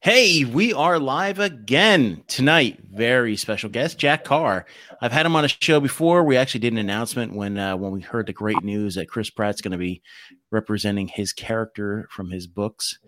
Hey, 0.00 0.44
we 0.44 0.72
are 0.72 0.98
live 0.98 1.38
again 1.38 2.24
tonight. 2.26 2.78
Very 2.90 3.36
special 3.36 3.68
guest, 3.68 3.98
Jack 3.98 4.24
Carr. 4.24 4.64
I've 5.00 5.12
had 5.12 5.26
him 5.26 5.36
on 5.36 5.44
a 5.44 5.48
show 5.48 5.78
before. 5.78 6.24
We 6.24 6.36
actually 6.36 6.60
did 6.60 6.72
an 6.72 6.78
announcement 6.78 7.34
when 7.34 7.58
uh, 7.58 7.76
when 7.76 7.92
we 7.92 8.00
heard 8.00 8.26
the 8.26 8.32
great 8.32 8.62
news 8.62 8.94
that 8.94 9.08
Chris 9.08 9.30
Pratt's 9.30 9.60
going 9.60 9.72
to 9.72 9.78
be 9.78 10.02
representing 10.50 11.08
his 11.08 11.32
character 11.32 12.08
from 12.10 12.30
his 12.30 12.46
books. 12.46 12.98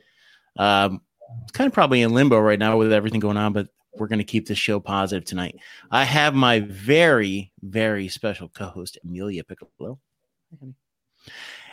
Um, 0.59 1.01
it's 1.43 1.53
kind 1.53 1.67
of 1.67 1.73
probably 1.73 2.03
in 2.03 2.13
limbo 2.13 2.39
right 2.39 2.59
now 2.59 2.77
with 2.77 2.93
everything 2.93 3.21
going 3.21 3.39
on, 3.39 3.53
but 3.53 3.69
we're 3.95 4.09
going 4.09 4.19
to 4.19 4.25
keep 4.25 4.47
the 4.47 4.55
show 4.55 4.81
positive 4.81 5.25
tonight. 5.25 5.57
I 5.91 6.05
have 6.05 6.35
my 6.35 6.61
very, 6.61 7.53
very 7.63 8.09
special 8.09 8.49
co-host 8.49 8.99
Emelia 9.07 9.45
Piccolo. 9.47 9.99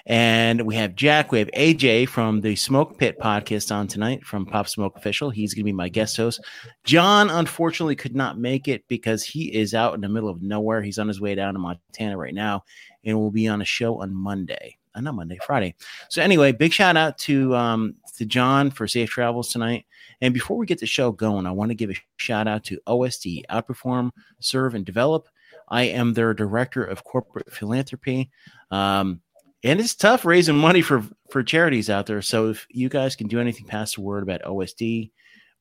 And 0.10 0.62
we 0.62 0.74
have 0.74 0.96
Jack, 0.96 1.32
we 1.32 1.38
have 1.38 1.52
AJ 1.52 2.10
from 2.10 2.42
the 2.42 2.56
Smoke 2.56 2.98
Pit 2.98 3.20
podcast 3.20 3.72
on 3.72 3.86
tonight 3.86 4.26
from 4.26 4.44
Pop 4.44 4.68
Smoke 4.68 4.98
Official. 4.98 5.30
He's 5.30 5.54
going 5.54 5.62
to 5.62 5.66
be 5.66 5.72
my 5.72 5.88
guest 5.88 6.18
host. 6.18 6.44
John, 6.84 7.30
unfortunately, 7.30 7.96
could 7.96 8.16
not 8.16 8.40
make 8.40 8.68
it 8.68 8.84
because 8.88 9.24
he 9.24 9.54
is 9.56 9.76
out 9.76 9.94
in 9.94 10.02
the 10.02 10.10
middle 10.10 10.28
of 10.28 10.42
nowhere. 10.42 10.82
He's 10.82 10.98
on 10.98 11.08
his 11.08 11.22
way 11.22 11.36
down 11.36 11.54
to 11.54 11.60
Montana 11.60 12.18
right 12.18 12.34
now 12.34 12.64
and 13.04 13.20
will 13.20 13.30
be 13.30 13.48
on 13.48 13.62
a 13.62 13.66
show 13.66 14.02
on 14.02 14.12
Monday. 14.12 14.80
Uh, 14.96 15.02
not 15.02 15.14
Monday, 15.14 15.38
Friday. 15.46 15.76
So, 16.10 16.24
anyway, 16.24 16.54
big 16.54 16.74
shout 16.74 16.98
out 16.98 17.20
to, 17.20 17.56
um, 17.56 17.94
to 18.18 18.26
John 18.26 18.72
for 18.72 18.88
safe 18.88 19.12
travels 19.12 19.50
tonight. 19.50 19.86
And 20.22 20.34
before 20.34 20.58
we 20.58 20.66
get 20.66 20.80
the 20.80 20.88
show 20.88 21.12
going, 21.12 21.46
I 21.46 21.52
want 21.52 21.70
to 21.70 21.76
give 21.76 21.92
a 21.92 22.02
shout 22.18 22.48
out 22.48 22.64
to 22.64 22.80
OSD, 22.88 23.44
Outperform, 23.52 24.10
Serve, 24.40 24.74
and 24.74 24.88
Develop. 24.88 25.30
I 25.68 25.84
am 25.84 26.16
their 26.16 26.34
director 26.34 26.84
of 26.84 27.04
corporate 27.04 27.54
philanthropy. 27.54 28.32
Um, 28.72 29.22
and 29.64 29.80
it's 29.80 29.96
tough 29.96 30.26
raising 30.26 30.58
money 30.58 30.82
for 30.82 31.04
for 31.30 31.44
charities 31.44 31.90
out 31.90 32.06
there. 32.06 32.22
So 32.22 32.50
if 32.50 32.66
you 32.70 32.90
guys 32.90 33.16
can 33.16 33.28
do 33.28 33.40
anything, 33.40 33.66
pass 33.66 33.96
the 33.96 34.02
word 34.02 34.24
about 34.24 34.44
OSD. 34.44 35.12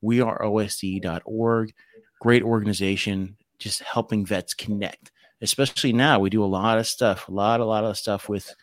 We 0.01 0.21
are 0.21 0.41
OSD.org. 0.41 1.73
Great 2.21 2.43
organization, 2.43 3.37
just 3.59 3.81
helping 3.81 4.25
vets 4.25 4.53
connect. 4.53 5.11
Especially 5.41 5.93
now, 5.93 6.19
we 6.19 6.29
do 6.29 6.43
a 6.43 6.45
lot 6.45 6.79
of 6.79 6.87
stuff, 6.87 7.29
a 7.29 7.31
lot, 7.31 7.59
a 7.59 7.65
lot 7.65 7.85
of 7.85 7.97
stuff 7.97 8.27
with 8.27 8.53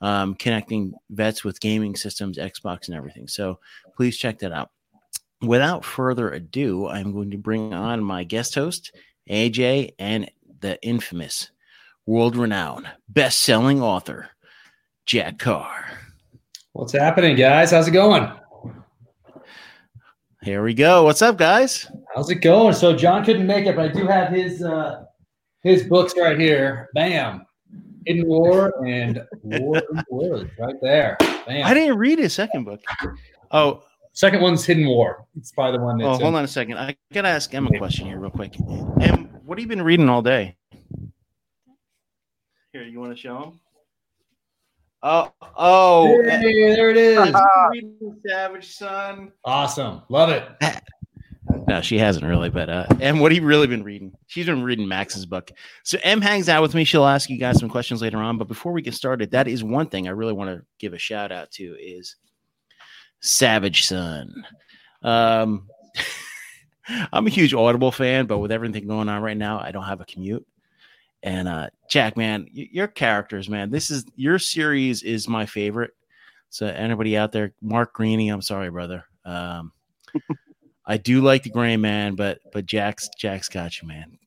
um, 0.00 0.34
connecting 0.34 0.92
vets 1.10 1.44
with 1.44 1.60
gaming 1.60 1.96
systems, 1.96 2.38
Xbox, 2.38 2.88
and 2.88 2.96
everything. 2.96 3.28
So 3.28 3.60
please 3.96 4.16
check 4.16 4.40
that 4.40 4.52
out. 4.52 4.70
Without 5.40 5.84
further 5.84 6.30
ado, 6.30 6.88
I'm 6.88 7.12
going 7.12 7.30
to 7.32 7.38
bring 7.38 7.72
on 7.74 8.02
my 8.02 8.24
guest 8.24 8.54
host, 8.54 8.92
AJ, 9.30 9.92
and 9.98 10.30
the 10.60 10.82
infamous, 10.82 11.50
world 12.06 12.36
renowned, 12.36 12.88
best 13.08 13.40
selling 13.40 13.80
author, 13.82 14.30
Jack 15.06 15.38
Carr. 15.38 15.84
What's 16.72 16.92
happening, 16.92 17.36
guys? 17.36 17.70
How's 17.70 17.88
it 17.88 17.92
going? 17.92 18.30
Here 20.42 20.62
we 20.62 20.74
go. 20.74 21.04
What's 21.04 21.22
up, 21.22 21.38
guys? 21.38 21.90
How's 22.14 22.30
it 22.30 22.36
going? 22.36 22.74
So 22.74 22.94
John 22.94 23.24
couldn't 23.24 23.46
make 23.46 23.66
it, 23.66 23.76
but 23.76 23.90
I 23.90 23.92
do 23.92 24.06
have 24.06 24.32
his 24.32 24.62
uh 24.62 25.04
his 25.62 25.84
books 25.84 26.14
right 26.18 26.38
here. 26.38 26.90
Bam. 26.94 27.46
Hidden 28.06 28.26
War 28.26 28.84
and 28.86 29.22
War 29.42 29.78
in 29.78 29.96
the 29.96 30.04
Woods 30.10 30.50
right 30.58 30.74
there. 30.82 31.16
Bam. 31.46 31.64
I 31.64 31.72
didn't 31.72 31.96
read 31.96 32.18
his 32.18 32.34
second 32.34 32.64
book. 32.64 32.82
Oh, 33.50 33.82
second 34.12 34.42
one's 34.42 34.64
Hidden 34.64 34.86
War. 34.86 35.24
It's 35.36 35.52
probably 35.52 35.78
the 35.78 35.84
one 35.84 35.96
that's 35.98 36.18
Oh, 36.18 36.22
hold 36.22 36.34
on 36.34 36.44
a 36.44 36.48
second. 36.48 36.76
I 36.78 36.96
gotta 37.12 37.28
ask 37.28 37.54
Em 37.54 37.66
a 37.66 37.78
question 37.78 38.06
here 38.06 38.18
real 38.18 38.30
quick. 38.30 38.54
Em, 39.00 39.30
what 39.46 39.58
have 39.58 39.62
you 39.62 39.68
been 39.68 39.82
reading 39.82 40.08
all 40.10 40.20
day? 40.22 40.56
Here, 42.72 42.82
you 42.82 43.00
want 43.00 43.12
to 43.12 43.16
show 43.16 43.42
him? 43.42 43.60
Oh, 45.06 45.30
oh, 45.58 46.22
Hey, 46.24 46.74
there 46.74 46.88
it 46.90 46.96
is. 46.96 47.34
Savage 48.26 48.74
Son. 48.74 49.30
awesome. 49.44 50.02
Love 50.08 50.30
it. 50.30 50.48
No, 51.68 51.80
she 51.80 51.98
hasn't 51.98 52.26
really, 52.26 52.50
but 52.50 52.68
uh, 52.68 52.86
Em, 53.00 53.20
what 53.20 53.30
have 53.30 53.40
you 53.40 53.46
really 53.46 53.66
been 53.66 53.84
reading? 53.84 54.12
She's 54.26 54.46
been 54.46 54.62
reading 54.62 54.88
Max's 54.88 55.24
book. 55.24 55.50
So 55.82 55.98
Em 56.02 56.20
hangs 56.20 56.48
out 56.48 56.62
with 56.62 56.74
me. 56.74 56.84
She'll 56.84 57.06
ask 57.06 57.30
you 57.30 57.38
guys 57.38 57.58
some 57.58 57.68
questions 57.68 58.02
later 58.02 58.18
on. 58.18 58.38
But 58.38 58.48
before 58.48 58.72
we 58.72 58.82
get 58.82 58.94
started, 58.94 59.30
that 59.30 59.46
is 59.46 59.62
one 59.62 59.88
thing 59.88 60.08
I 60.08 60.12
really 60.12 60.32
want 60.32 60.50
to 60.50 60.64
give 60.78 60.94
a 60.94 60.98
shout 60.98 61.32
out 61.32 61.50
to 61.52 61.76
is 61.80 62.16
Savage 63.20 63.84
Son. 63.84 64.44
Um, 65.02 65.68
I'm 67.12 67.26
a 67.26 67.30
huge 67.30 67.54
Audible 67.54 67.92
fan, 67.92 68.26
but 68.26 68.38
with 68.38 68.50
everything 68.50 68.86
going 68.86 69.08
on 69.08 69.22
right 69.22 69.36
now, 69.36 69.60
I 69.60 69.70
don't 69.70 69.84
have 69.84 70.00
a 70.00 70.06
commute. 70.06 70.46
And 71.24 71.48
uh, 71.48 71.70
Jack, 71.88 72.18
man, 72.18 72.46
your 72.52 72.86
characters, 72.86 73.48
man, 73.48 73.70
this 73.70 73.90
is 73.90 74.04
your 74.14 74.38
series 74.38 75.02
is 75.02 75.26
my 75.26 75.46
favorite. 75.46 75.92
So 76.50 76.66
anybody 76.66 77.16
out 77.16 77.32
there, 77.32 77.54
Mark 77.62 77.96
Greaney, 77.96 78.30
I'm 78.30 78.42
sorry, 78.42 78.70
brother. 78.70 79.04
Um, 79.24 79.72
I 80.86 80.98
do 80.98 81.22
like 81.22 81.42
the 81.42 81.48
Gray 81.48 81.78
Man, 81.78 82.14
but 82.14 82.40
but 82.52 82.66
Jack's 82.66 83.08
Jack's 83.18 83.48
got 83.48 83.80
you, 83.80 83.88
man. 83.88 84.18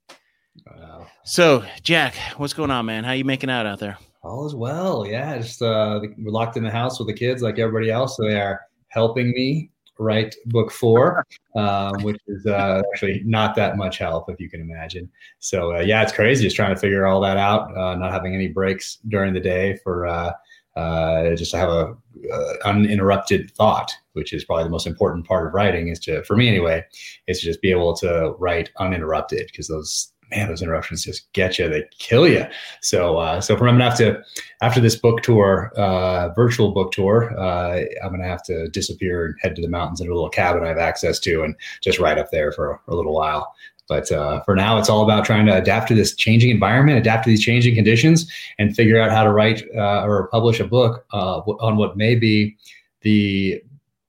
Wow. 0.65 1.05
So 1.23 1.63
Jack, 1.83 2.15
what's 2.37 2.53
going 2.53 2.71
on, 2.71 2.87
man? 2.87 3.03
How 3.03 3.11
you 3.11 3.23
making 3.23 3.51
out 3.51 3.67
out 3.67 3.79
there? 3.79 3.99
All 4.23 4.47
is 4.47 4.55
well. 4.55 5.05
Yeah, 5.05 5.37
just 5.37 5.61
uh, 5.61 5.99
we're 6.17 6.31
locked 6.31 6.57
in 6.57 6.63
the 6.63 6.71
house 6.71 6.97
with 6.97 7.07
the 7.07 7.13
kids 7.13 7.43
like 7.43 7.59
everybody 7.59 7.91
else. 7.91 8.17
So 8.17 8.23
they 8.23 8.41
are 8.41 8.59
helping 8.87 9.29
me 9.33 9.69
write 9.99 10.35
book 10.47 10.71
four, 10.71 11.25
um, 11.55 12.01
which 12.03 12.19
is 12.27 12.45
uh, 12.45 12.81
actually 12.93 13.21
not 13.25 13.55
that 13.55 13.77
much 13.77 13.97
help, 13.97 14.29
if 14.29 14.39
you 14.39 14.49
can 14.49 14.61
imagine. 14.61 15.09
So 15.39 15.75
uh, 15.75 15.79
yeah, 15.79 16.03
it's 16.03 16.11
crazy 16.11 16.43
just 16.43 16.55
trying 16.55 16.73
to 16.73 16.79
figure 16.79 17.05
all 17.05 17.21
that 17.21 17.37
out. 17.37 17.75
Uh, 17.75 17.95
not 17.95 18.11
having 18.11 18.35
any 18.35 18.47
breaks 18.47 18.99
during 19.07 19.33
the 19.33 19.39
day 19.39 19.77
for 19.83 20.07
uh, 20.07 20.31
uh, 20.75 21.35
just 21.35 21.51
to 21.51 21.57
have 21.57 21.69
a 21.69 21.97
uh, 22.31 22.53
uninterrupted 22.65 23.51
thought, 23.55 23.91
which 24.13 24.31
is 24.31 24.45
probably 24.45 24.63
the 24.63 24.69
most 24.69 24.85
important 24.85 25.25
part 25.25 25.47
of 25.47 25.53
writing. 25.53 25.87
Is 25.87 25.99
to, 26.01 26.23
for 26.23 26.37
me 26.37 26.47
anyway, 26.47 26.85
is 27.27 27.39
to 27.39 27.45
just 27.45 27.61
be 27.61 27.71
able 27.71 27.95
to 27.97 28.35
write 28.37 28.69
uninterrupted 28.77 29.47
because 29.47 29.67
those 29.67 30.13
man, 30.31 30.49
those 30.49 30.61
interruptions 30.61 31.03
just 31.03 31.31
get 31.33 31.57
you. 31.57 31.69
They 31.69 31.83
kill 31.99 32.27
you. 32.27 32.45
So, 32.81 33.17
uh, 33.17 33.41
so 33.41 33.55
I'm 33.55 33.59
gonna 33.59 33.83
have 33.83 33.97
to 33.97 34.21
after 34.61 34.79
this 34.79 34.95
book 34.95 35.21
tour, 35.21 35.71
uh, 35.77 36.29
virtual 36.35 36.71
book 36.71 36.91
tour, 36.91 37.37
uh, 37.37 37.83
I'm 38.03 38.11
gonna 38.11 38.27
have 38.27 38.43
to 38.43 38.67
disappear 38.69 39.25
and 39.25 39.35
head 39.41 39.55
to 39.55 39.61
the 39.61 39.69
mountains 39.69 40.01
in 40.01 40.07
a 40.07 40.13
little 40.13 40.29
cabin 40.29 40.63
I 40.63 40.69
have 40.69 40.77
access 40.77 41.19
to, 41.21 41.43
and 41.43 41.55
just 41.81 41.99
ride 41.99 42.17
up 42.17 42.31
there 42.31 42.51
for 42.51 42.81
a 42.87 42.95
little 42.95 43.13
while. 43.13 43.53
But 43.87 44.11
uh, 44.11 44.41
for 44.43 44.55
now, 44.55 44.77
it's 44.77 44.89
all 44.89 45.03
about 45.03 45.23
trying 45.25 45.45
to 45.45 45.55
adapt 45.55 45.87
to 45.87 45.95
this 45.95 46.13
changing 46.13 46.49
environment, 46.49 46.97
adapt 46.97 47.23
to 47.23 47.29
these 47.29 47.43
changing 47.43 47.75
conditions, 47.75 48.31
and 48.59 48.75
figure 48.75 48.99
out 48.99 49.11
how 49.11 49.23
to 49.23 49.31
write 49.31 49.63
uh, 49.75 50.03
or 50.03 50.27
publish 50.27 50.59
a 50.59 50.65
book 50.65 51.05
uh, 51.13 51.37
on 51.39 51.77
what 51.77 51.95
may 51.95 52.15
be 52.15 52.57
the 53.01 53.61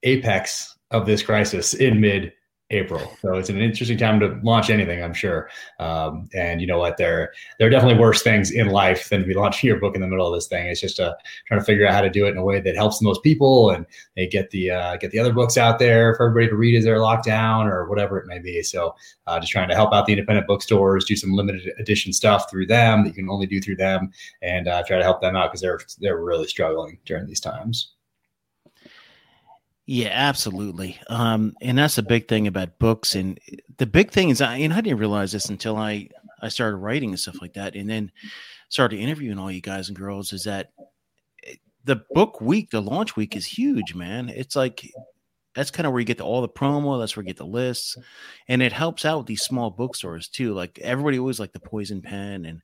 apex 0.03 0.77
of 0.91 1.07
this 1.07 1.23
crisis 1.23 1.75
in 1.75 2.01
mid 2.01 2.33
April. 2.71 3.17
So 3.23 3.35
it's 3.35 3.49
an 3.49 3.59
interesting 3.59 3.97
time 3.97 4.21
to 4.21 4.39
launch 4.43 4.69
anything, 4.69 5.03
I'm 5.03 5.15
sure. 5.15 5.49
Um, 5.79 6.29
and 6.35 6.61
you 6.61 6.67
know 6.67 6.79
what? 6.79 6.99
There, 6.99 7.33
there 7.59 7.67
are 7.67 7.71
definitely 7.71 7.99
worse 7.99 8.23
things 8.23 8.51
in 8.51 8.69
life 8.69 9.09
than 9.09 9.23
to 9.23 9.27
be 9.27 9.33
launching 9.33 9.69
your 9.69 9.81
book 9.81 9.95
in 9.95 10.03
the 10.03 10.07
middle 10.07 10.27
of 10.27 10.35
this 10.35 10.49
thing. 10.49 10.67
It's 10.67 10.81
just 10.81 11.01
uh, 11.01 11.15
trying 11.47 11.61
to 11.61 11.65
figure 11.65 11.87
out 11.87 11.95
how 11.95 12.03
to 12.03 12.11
do 12.11 12.27
it 12.27 12.31
in 12.31 12.37
a 12.37 12.45
way 12.45 12.61
that 12.61 12.77
helps 12.77 12.99
the 12.99 13.07
most 13.07 13.23
people 13.23 13.71
and 13.71 13.87
they 14.17 14.27
get 14.27 14.51
the 14.51 14.71
uh, 14.71 14.97
get 14.99 15.13
the 15.13 15.19
other 15.19 15.33
books 15.33 15.57
out 15.57 15.79
there 15.79 16.15
for 16.15 16.29
everybody 16.29 16.51
to 16.51 16.57
read 16.57 16.77
as 16.77 16.85
they're 16.85 17.01
locked 17.01 17.25
down 17.25 17.67
or 17.67 17.89
whatever 17.89 18.19
it 18.19 18.27
may 18.27 18.39
be. 18.39 18.63
So 18.63 18.95
uh, 19.27 19.41
just 19.41 19.53
trying 19.53 19.71
to 19.71 19.75
help 19.75 19.95
out 19.95 20.05
the 20.05 20.13
independent 20.13 20.47
bookstores, 20.47 21.07
do 21.07 21.17
some 21.17 21.33
limited 21.33 21.73
edition 21.79 22.13
stuff 22.13 22.51
through 22.51 22.67
them 22.67 23.05
that 23.05 23.11
you 23.11 23.15
can 23.15 23.31
only 23.31 23.47
do 23.47 23.61
through 23.61 23.77
them, 23.77 24.11
and 24.43 24.69
uh, 24.69 24.83
try 24.87 24.99
to 24.99 25.05
help 25.05 25.23
them 25.23 25.37
out 25.37 25.51
because 25.51 25.63
they're 25.63 25.81
they're 26.01 26.23
really 26.23 26.47
struggling 26.47 26.99
during 27.07 27.27
these 27.27 27.41
times. 27.41 27.95
Yeah, 29.91 30.11
absolutely. 30.13 31.01
Um, 31.09 31.55
and 31.63 31.79
that's 31.79 31.97
the 31.97 32.03
big 32.03 32.29
thing 32.29 32.47
about 32.47 32.79
books. 32.79 33.15
And 33.15 33.41
the 33.79 33.87
big 33.87 34.11
thing 34.11 34.29
is, 34.29 34.43
I, 34.43 34.57
and 34.59 34.75
I 34.75 34.83
didn't 34.83 34.99
realize 34.99 35.33
this 35.33 35.49
until 35.49 35.79
I 35.79 36.11
I 36.43 36.49
started 36.49 36.77
writing 36.77 37.09
and 37.09 37.19
stuff 37.19 37.41
like 37.41 37.55
that, 37.55 37.75
and 37.75 37.89
then 37.89 38.13
started 38.69 38.99
interviewing 38.99 39.39
all 39.39 39.51
you 39.51 39.63
guys 39.63 39.89
and 39.89 39.97
girls. 39.97 40.35
Is 40.35 40.45
that 40.45 40.73
eh, 41.47 41.55
the 41.85 42.03
book 42.11 42.43
week, 42.43 42.69
the 42.71 42.83
launch 42.83 43.17
week, 43.17 43.35
is 43.35 43.47
huge, 43.47 43.95
man. 43.95 44.29
It's 44.29 44.55
like 44.55 44.93
that's 45.55 45.71
kind 45.71 45.87
of 45.87 45.95
where 45.95 46.01
you 46.01 46.07
get 46.07 46.19
the, 46.19 46.25
all 46.25 46.43
the 46.43 46.51
promo. 46.51 47.01
That's 47.01 47.17
where 47.17 47.23
you 47.23 47.29
get 47.29 47.39
the 47.39 47.47
lists, 47.47 47.97
and 48.47 48.61
it 48.61 48.75
helps 48.75 49.07
out 49.07 49.17
with 49.17 49.27
these 49.27 49.43
small 49.43 49.71
bookstores 49.71 50.29
too. 50.29 50.53
Like 50.53 50.79
everybody 50.81 51.19
always 51.19 51.41
like 51.41 51.55
the 51.55 51.61
Poison 51.61 52.03
Pen 52.03 52.45
and 52.45 52.61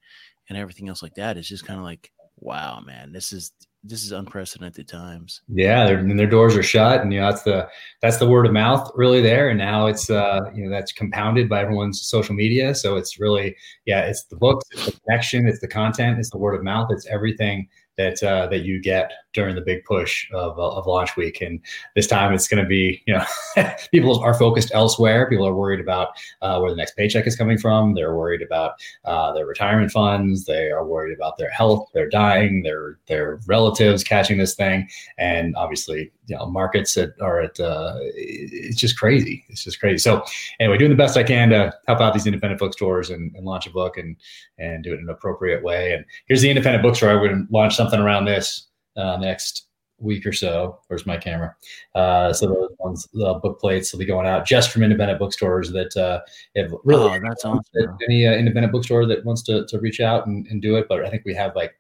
and 0.51 0.59
everything 0.59 0.91
else 0.91 1.03
like 1.03 1.15
that. 1.15 1.39
It's 1.39 1.49
just 1.49 1.65
kind 1.65 1.79
of 1.81 1.87
like, 1.87 2.13
wow, 2.37 2.81
man, 2.81 3.13
this 3.13 3.33
is 3.33 3.51
this 3.85 4.03
is 4.03 4.13
unprecedented 4.13 4.89
times. 4.89 5.43
Yeah, 5.49 5.89
and 5.89 6.19
their 6.19 6.27
doors 6.27 6.57
are 6.57 6.63
shut, 6.63 7.03
and 7.03 7.13
you 7.13 7.21
know 7.21 7.31
that's 7.31 7.43
the 7.43 7.69
that's 8.01 8.17
the 8.17 8.29
word 8.29 8.47
of 8.47 8.53
mouth 8.53 8.91
really 8.95 9.21
there. 9.21 9.51
And 9.51 9.59
now 9.59 9.87
it's 9.87 10.09
uh, 10.09 10.41
you 10.55 10.65
know 10.65 10.71
that's 10.71 10.91
compounded 10.91 11.49
by 11.49 11.61
everyone's 11.61 12.01
social 12.01 12.35
media. 12.35 12.75
So 12.75 12.97
it's 12.97 13.21
really 13.21 13.55
yeah, 13.85 14.01
it's 14.01 14.25
the 14.25 14.37
books, 14.37 14.67
it's 14.73 14.87
the 14.87 15.01
connection, 15.01 15.47
it's 15.47 15.61
the 15.61 15.69
content, 15.69 16.19
it's 16.19 16.31
the 16.31 16.39
word 16.39 16.55
of 16.55 16.65
mouth, 16.65 16.89
it's 16.91 17.07
everything 17.07 17.69
that 17.97 18.23
uh, 18.23 18.47
that 18.49 18.63
you 18.63 18.81
get 18.81 19.13
during 19.35 19.55
the 19.55 19.61
big 19.61 19.85
push 19.85 20.27
of, 20.33 20.59
of 20.59 20.87
launch 20.87 21.17
week. 21.17 21.43
And 21.43 21.61
this 21.95 22.07
time 22.07 22.33
it's 22.33 22.49
going 22.49 22.63
to 22.63 22.69
be, 22.69 23.03
you 23.07 23.15
know, 23.15 23.25
people 23.93 24.21
are 24.21 24.33
focused 24.33 24.71
elsewhere. 24.73 25.29
People 25.29 25.47
are 25.47 25.55
worried 25.55 25.81
about 25.81 26.11
uh, 26.41 26.59
where 26.61 26.71
the 26.71 26.77
next 26.77 26.97
paycheck 26.97 27.27
is 27.27 27.37
coming 27.37 27.59
from. 27.59 27.95
They're 27.95 28.15
worried 28.15 28.43
about 28.43 28.75
uh, 29.05 29.33
their 29.33 29.45
retirement 29.45 29.91
funds. 29.91 30.45
They 30.45 30.71
are 30.71 30.87
worried 30.87 31.15
about 31.15 31.37
their 31.37 31.51
health. 31.51 31.89
They're 31.93 32.09
dying. 32.09 32.63
Their 32.63 32.99
their 33.07 33.41
relatives 33.47 34.05
catching 34.05 34.39
this 34.39 34.55
thing, 34.55 34.89
and 35.19 35.55
obviously, 35.57 36.13
you 36.27 36.37
know, 36.37 36.47
markets 36.47 36.95
that 36.95 37.21
are 37.21 37.41
at 37.41 37.59
uh, 37.59 37.95
it's 37.99 38.77
just 38.77 38.99
crazy. 38.99 39.45
It's 39.49 39.65
just 39.65 39.81
crazy. 39.81 39.99
So 39.99 40.25
anyway, 40.61 40.79
doing 40.79 40.91
the 40.91 40.97
best 40.97 41.17
I 41.17 41.25
can 41.25 41.51
to 41.51 41.75
help 41.87 42.01
out 42.01 42.15
these 42.15 42.27
independent 42.27 42.61
bookstores 42.61 43.11
and, 43.11 43.35
and 43.35 43.45
launch 43.45 43.67
a 43.67 43.71
book 43.71 43.99
and 43.99 44.17
and 44.59 44.85
do 44.85 44.93
it 44.93 44.99
in 44.99 45.01
an 45.01 45.11
appropriate 45.11 45.63
way. 45.65 45.93
And 45.93 46.05
here's 46.27 46.43
the 46.43 46.51
independent 46.51 46.83
bookstore. 46.83 47.11
I 47.11 47.21
would 47.21 47.49
launch 47.51 47.75
something 47.75 47.84
around 47.93 48.25
this 48.25 48.69
uh, 48.97 49.17
next 49.17 49.67
week 49.99 50.27
or 50.27 50.33
so. 50.33 50.79
Where's 50.89 51.07
my 51.07 51.17
camera? 51.17 51.55
Uh, 51.95 52.33
so 52.33 52.47
those 52.47 52.71
ones, 52.79 53.09
the 53.13 53.35
book 53.35 53.61
plates 53.61 53.93
will 53.93 53.99
be 53.99 54.05
going 54.05 54.27
out 54.27 54.47
just 54.47 54.71
from 54.71 54.83
independent 54.83 55.19
bookstores 55.19 55.71
that 55.73 55.97
uh, 55.97 56.21
have 56.57 56.73
really. 56.85 57.19
Oh, 57.19 57.21
that's 57.23 57.45
awesome. 57.45 57.99
Any 58.09 58.27
uh, 58.27 58.33
independent 58.33 58.73
bookstore 58.73 59.07
that 59.07 59.25
wants 59.25 59.43
to, 59.45 59.67
to 59.67 59.79
reach 59.79 60.01
out 60.01 60.27
and, 60.27 60.47
and 60.49 60.61
do 60.61 60.77
it, 60.77 60.87
but 60.89 61.05
I 61.05 61.11
think 61.11 61.25
we 61.25 61.35
have 61.35 61.55
like 61.57 61.75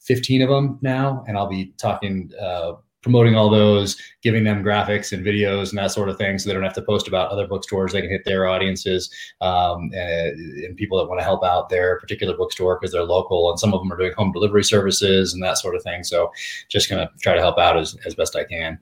15 0.00 0.42
of 0.42 0.48
them 0.50 0.78
now, 0.82 1.24
and 1.26 1.36
I'll 1.36 1.48
be 1.48 1.72
talking 1.78 2.30
uh, 2.40 2.74
promoting 3.04 3.36
all 3.36 3.50
those, 3.50 4.00
giving 4.22 4.44
them 4.44 4.64
graphics 4.64 5.12
and 5.12 5.24
videos 5.24 5.68
and 5.68 5.78
that 5.78 5.92
sort 5.92 6.08
of 6.08 6.16
thing, 6.16 6.38
so 6.38 6.48
they 6.48 6.54
don't 6.54 6.62
have 6.62 6.72
to 6.72 6.80
post 6.80 7.06
about 7.06 7.30
other 7.30 7.46
bookstores. 7.46 7.92
They 7.92 8.00
can 8.00 8.08
hit 8.08 8.24
their 8.24 8.48
audiences 8.48 9.10
um, 9.42 9.90
and, 9.92 10.64
and, 10.64 10.74
people 10.74 10.96
that 10.96 11.06
want 11.06 11.20
to 11.20 11.24
help 11.24 11.44
out 11.44 11.68
their 11.68 12.00
particular 12.00 12.34
bookstore 12.34 12.78
because 12.80 12.92
they're 12.92 13.04
local. 13.04 13.50
And 13.50 13.60
some 13.60 13.74
of 13.74 13.80
them 13.80 13.92
are 13.92 13.98
doing 13.98 14.14
home 14.16 14.32
delivery 14.32 14.64
services 14.64 15.34
and 15.34 15.42
that 15.42 15.58
sort 15.58 15.76
of 15.76 15.82
thing. 15.82 16.02
So 16.02 16.32
just 16.70 16.88
gonna 16.88 17.10
try 17.20 17.34
to 17.34 17.42
help 17.42 17.58
out 17.58 17.76
as, 17.76 17.94
as 18.06 18.14
best 18.14 18.34
I 18.36 18.44
can. 18.44 18.78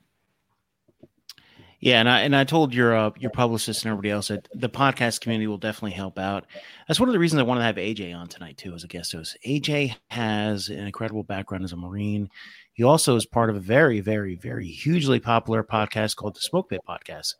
Yeah, 1.82 1.98
and 1.98 2.08
I 2.08 2.20
and 2.20 2.36
I 2.36 2.44
told 2.44 2.72
your 2.72 2.96
uh, 2.96 3.10
your 3.18 3.32
publicist 3.32 3.84
and 3.84 3.90
everybody 3.90 4.10
else 4.10 4.28
that 4.28 4.46
the 4.54 4.68
podcast 4.68 5.20
community 5.20 5.48
will 5.48 5.58
definitely 5.58 5.90
help 5.90 6.16
out. 6.16 6.46
That's 6.86 7.00
one 7.00 7.08
of 7.08 7.12
the 7.12 7.18
reasons 7.18 7.40
I 7.40 7.42
wanted 7.42 7.62
to 7.62 7.66
have 7.66 7.74
AJ 7.74 8.16
on 8.16 8.28
tonight 8.28 8.56
too 8.56 8.72
as 8.72 8.84
a 8.84 8.86
guest 8.86 9.10
host. 9.10 9.36
AJ 9.44 9.96
has 10.08 10.68
an 10.68 10.86
incredible 10.86 11.24
background 11.24 11.64
as 11.64 11.72
a 11.72 11.76
Marine. 11.76 12.30
He 12.72 12.84
also 12.84 13.16
is 13.16 13.26
part 13.26 13.50
of 13.50 13.56
a 13.56 13.60
very, 13.60 13.98
very, 13.98 14.36
very 14.36 14.68
hugely 14.68 15.18
popular 15.18 15.64
podcast 15.64 16.14
called 16.14 16.36
the 16.36 16.40
Smoke 16.40 16.70
Pit 16.70 16.82
Podcast. 16.88 17.34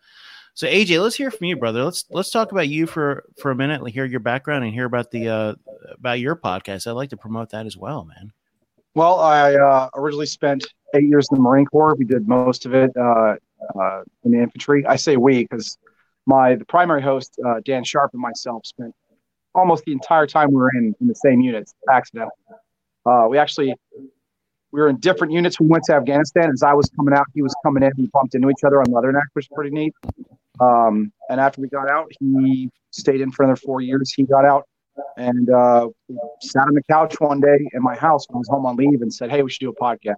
So 0.55 0.67
AJ, 0.67 1.01
let's 1.01 1.15
hear 1.15 1.31
from 1.31 1.47
you, 1.47 1.57
brother. 1.57 1.85
Let's 1.85 2.05
let's 2.11 2.31
talk 2.31 2.51
about 2.51 2.69
you 2.69 2.89
for 2.89 3.23
for 3.39 3.53
a 3.53 3.55
minute. 3.55 3.89
Hear 3.93 4.07
your 4.07 4.19
background 4.19 4.65
and 4.65 4.75
hear 4.75 4.87
about 4.87 5.13
the 5.13 5.29
uh, 5.29 5.55
about 5.93 6.19
your 6.19 6.35
podcast. 6.35 6.89
I'd 6.89 6.93
like 6.93 7.11
to 7.11 7.17
promote 7.17 7.51
that 7.51 7.67
as 7.67 7.77
well, 7.77 8.05
man. 8.07 8.33
Well, 8.97 9.21
I 9.21 9.55
uh, 9.55 9.89
originally 9.95 10.27
spent 10.27 10.67
eight 10.97 11.05
years 11.05 11.29
in 11.31 11.37
the 11.37 11.43
Marine 11.43 11.65
Corps. 11.67 11.95
We 11.95 12.05
did 12.05 12.27
most 12.27 12.67
of 12.67 12.75
it 12.75 12.91
uh, 12.97 13.37
uh, 13.79 14.03
in 14.25 14.33
the 14.33 14.39
infantry. 14.39 14.85
I 14.87 14.97
say 14.97 15.17
we 15.17 15.45
because 15.45 15.79
my 16.27 16.55
the 16.55 16.65
primary 16.65 17.03
host 17.03 17.39
uh, 17.45 17.61
Dan 17.65 17.85
Sharp 17.85 18.11
and 18.13 18.23
myself 18.23 18.67
spent 18.67 18.95
almost 19.55 19.85
the 19.85 19.93
entire 19.93 20.27
time 20.27 20.51
we 20.51 20.57
were 20.57 20.71
in 20.75 20.95
in 21.01 21.07
the 21.07 21.15
same 21.15 21.41
units. 21.41 21.75
Accidental. 21.91 22.37
Uh, 23.05 23.27
we 23.29 23.39
actually 23.39 23.75
we 24.73 24.81
were 24.81 24.89
in 24.89 24.97
different 24.99 25.33
units. 25.33 25.61
We 25.61 25.67
went 25.67 25.85
to 25.85 25.95
Afghanistan. 25.95 26.51
As 26.53 26.63
I 26.63 26.73
was 26.73 26.91
coming 26.97 27.15
out, 27.15 27.27
he 27.35 27.43
was 27.43 27.55
coming 27.65 27.83
in. 27.83 27.93
We 27.97 28.09
bumped 28.13 28.35
into 28.35 28.49
each 28.49 28.65
other 28.65 28.81
on 28.81 28.87
Leatherneck, 28.87 29.27
which 29.35 29.49
was 29.51 29.55
pretty 29.55 29.71
neat. 29.71 29.93
Um, 30.61 31.13
and 31.29 31.41
after 31.41 31.61
we 31.61 31.69
got 31.69 31.91
out, 31.91 32.11
he 32.21 32.71
stayed 32.91 33.21
in 33.21 33.33
for 33.33 33.45
another 33.45 33.57
four 33.57 33.81
years. 33.81 34.13
He 34.15 34.25
got 34.25 34.45
out 34.45 34.67
and 35.17 35.51
uh, 35.51 35.89
sat 36.41 36.67
on 36.67 36.75
the 36.75 36.83
couch 36.91 37.15
one 37.19 37.41
day 37.41 37.59
in 37.73 37.83
my 37.83 37.95
house 37.95 38.27
when 38.29 38.37
I 38.37 38.39
was 38.39 38.49
home 38.49 38.67
on 38.67 38.77
leave 38.77 39.03
and 39.03 39.13
said, 39.13 39.31
"Hey, 39.31 39.43
we 39.43 39.51
should 39.51 39.61
do 39.61 39.71
a 39.71 39.75
podcast." 39.75 40.15